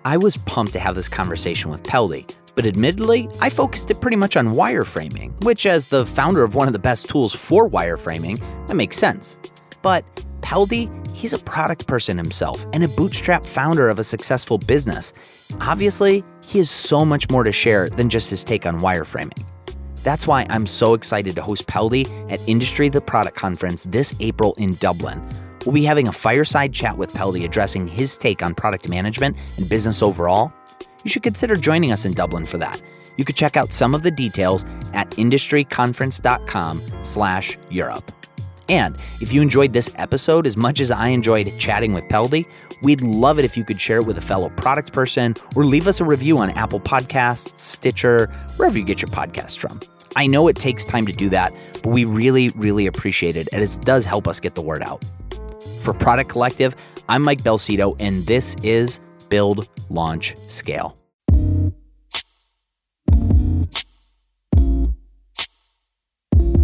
I 0.05 0.15
was 0.15 0.37
pumped 0.37 0.73
to 0.73 0.79
have 0.79 0.93
this 0.93 1.09
conversation 1.09 1.71
with 1.71 1.81
Peldi, 1.81 2.35
but 2.53 2.67
admittedly, 2.67 3.27
I 3.41 3.49
focused 3.49 3.89
it 3.89 3.99
pretty 3.99 4.17
much 4.17 4.37
on 4.37 4.53
wireframing, 4.53 5.43
which, 5.43 5.65
as 5.65 5.87
the 5.87 6.05
founder 6.05 6.43
of 6.43 6.53
one 6.53 6.67
of 6.67 6.73
the 6.73 6.79
best 6.79 7.09
tools 7.09 7.33
for 7.33 7.67
wireframing, 7.67 8.39
that 8.67 8.75
makes 8.75 8.95
sense. 8.95 9.37
But 9.81 10.25
Peldi, 10.41 10.89
he's 11.11 11.33
a 11.33 11.39
product 11.39 11.87
person 11.87 12.17
himself 12.17 12.65
and 12.73 12.83
a 12.83 12.87
bootstrap 12.87 13.45
founder 13.45 13.89
of 13.89 13.99
a 13.99 14.03
successful 14.03 14.57
business. 14.57 15.13
Obviously, 15.61 16.23
he 16.43 16.57
has 16.59 16.69
so 16.69 17.05
much 17.05 17.29
more 17.29 17.43
to 17.43 17.51
share 17.51 17.89
than 17.89 18.09
just 18.09 18.29
his 18.29 18.43
take 18.43 18.65
on 18.65 18.79
wireframing. 18.79 19.45
That's 20.03 20.25
why 20.25 20.45
I'm 20.49 20.67
so 20.67 20.93
excited 20.93 21.35
to 21.35 21.41
host 21.41 21.67
Peldi 21.67 22.07
at 22.31 22.39
Industry 22.47 22.89
the 22.89 23.01
Product 23.01 23.35
Conference 23.35 23.83
this 23.83 24.15
April 24.19 24.53
in 24.57 24.75
Dublin. 24.75 25.21
We'll 25.65 25.73
be 25.73 25.83
having 25.83 26.07
a 26.07 26.13
fireside 26.13 26.71
chat 26.73 26.97
with 26.97 27.11
Peldi 27.11 27.43
addressing 27.43 27.87
his 27.87 28.17
take 28.17 28.41
on 28.41 28.55
product 28.55 28.87
management 28.87 29.35
and 29.57 29.67
business 29.67 30.01
overall. 30.01 30.53
You 31.03 31.09
should 31.09 31.23
consider 31.23 31.55
joining 31.55 31.91
us 31.91 32.05
in 32.05 32.13
Dublin 32.13 32.45
for 32.45 32.57
that. 32.57 32.81
You 33.17 33.25
could 33.25 33.35
check 33.35 33.57
out 33.57 33.73
some 33.73 33.93
of 33.93 34.03
the 34.03 34.11
details 34.11 34.63
at 34.93 35.09
industryconference.com 35.11 36.81
slash 37.01 37.57
Europe. 37.69 38.11
And 38.69 38.95
if 39.21 39.31
you 39.31 39.41
enjoyed 39.41 39.73
this 39.73 39.93
episode 39.95 40.45
as 40.45 40.57
much 40.57 40.79
as 40.79 40.91
I 40.91 41.09
enjoyed 41.09 41.51
chatting 41.57 41.93
with 41.93 42.03
Peldi, 42.05 42.45
we'd 42.81 43.01
love 43.01 43.39
it 43.39 43.45
if 43.45 43.55
you 43.55 43.63
could 43.63 43.79
share 43.79 43.97
it 43.97 44.05
with 44.05 44.17
a 44.17 44.21
fellow 44.21 44.49
product 44.49 44.93
person 44.93 45.35
or 45.55 45.65
leave 45.65 45.87
us 45.87 45.99
a 45.99 46.03
review 46.05 46.37
on 46.37 46.49
Apple 46.51 46.79
Podcasts, 46.79 47.57
Stitcher, 47.57 48.27
wherever 48.57 48.77
you 48.77 48.83
get 48.83 49.01
your 49.01 49.09
podcasts 49.09 49.57
from. 49.57 49.79
I 50.15 50.27
know 50.27 50.47
it 50.47 50.55
takes 50.55 50.83
time 50.83 51.05
to 51.05 51.13
do 51.13 51.29
that, 51.29 51.53
but 51.83 51.87
we 51.87 52.05
really, 52.05 52.49
really 52.49 52.87
appreciate 52.87 53.35
it, 53.35 53.47
and 53.51 53.63
it 53.63 53.77
does 53.81 54.05
help 54.05 54.27
us 54.27 54.39
get 54.39 54.55
the 54.55 54.61
word 54.61 54.81
out. 54.81 55.03
For 55.81 55.93
Product 55.93 56.29
Collective, 56.29 56.75
I'm 57.07 57.23
Mike 57.23 57.43
Belsito, 57.43 57.95
and 57.99 58.25
this 58.25 58.55
is 58.63 58.99
Build, 59.29 59.69
Launch, 59.89 60.35
Scale. 60.47 60.97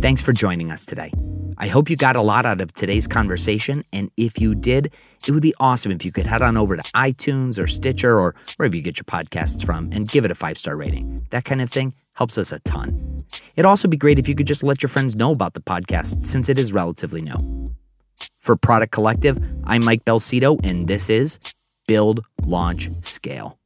Thanks 0.02 0.22
for 0.22 0.34
joining 0.34 0.72
us 0.72 0.86
today. 0.86 1.13
I 1.58 1.68
hope 1.68 1.89
you 1.89 1.96
got 1.96 2.16
a 2.16 2.22
lot 2.22 2.46
out 2.46 2.62
of 2.62 2.74
today's 2.74 3.08
conversation. 3.08 3.84
And 3.92 4.12
if 4.18 4.39
you 4.39 4.56
did, 4.56 4.94
it 5.26 5.32
would 5.32 5.42
be 5.42 5.54
awesome 5.60 5.92
if 5.92 6.06
you 6.06 6.12
could 6.12 6.26
head 6.26 6.42
on 6.42 6.58
over 6.58 6.78
to 6.78 6.84
iTunes 6.94 7.62
or 7.62 7.68
Stitcher 7.68 8.20
or 8.20 8.36
wherever 8.58 8.76
you 8.76 8.82
get 8.82 8.98
your 8.98 9.06
podcasts 9.06 9.66
from 9.66 9.89
and 9.92 10.08
give 10.08 10.26
it 10.26 10.32
a 10.32 10.36
five 10.36 10.58
star 10.58 10.76
rating. 10.76 11.26
That 11.30 11.46
kind 11.46 11.62
of 11.62 11.70
thing 11.70 11.94
helps 12.13 12.38
us 12.38 12.52
a 12.52 12.60
ton. 12.60 13.26
It'd 13.56 13.66
also 13.66 13.88
be 13.88 13.98
great 13.98 14.20
if 14.20 14.28
you 14.28 14.36
could 14.36 14.48
just 14.48 14.63
let 14.63 14.82
your 14.84 14.89
friends 14.89 15.16
know 15.16 15.32
about 15.32 15.54
the 15.54 15.62
podcast 15.62 16.24
since 16.24 16.50
it 16.50 16.60
is 16.60 16.74
relatively 16.74 17.22
new. 17.22 17.72
For 18.39 18.56
Product 18.56 18.92
Collective, 18.92 19.38
I'm 19.63 19.84
Mike 19.84 20.06
Belsito, 20.06 20.63
and 20.66 20.88
this 20.88 21.10
is 21.10 21.39
Build, 21.88 22.24
Launch, 22.46 22.89
Scale. 23.02 23.58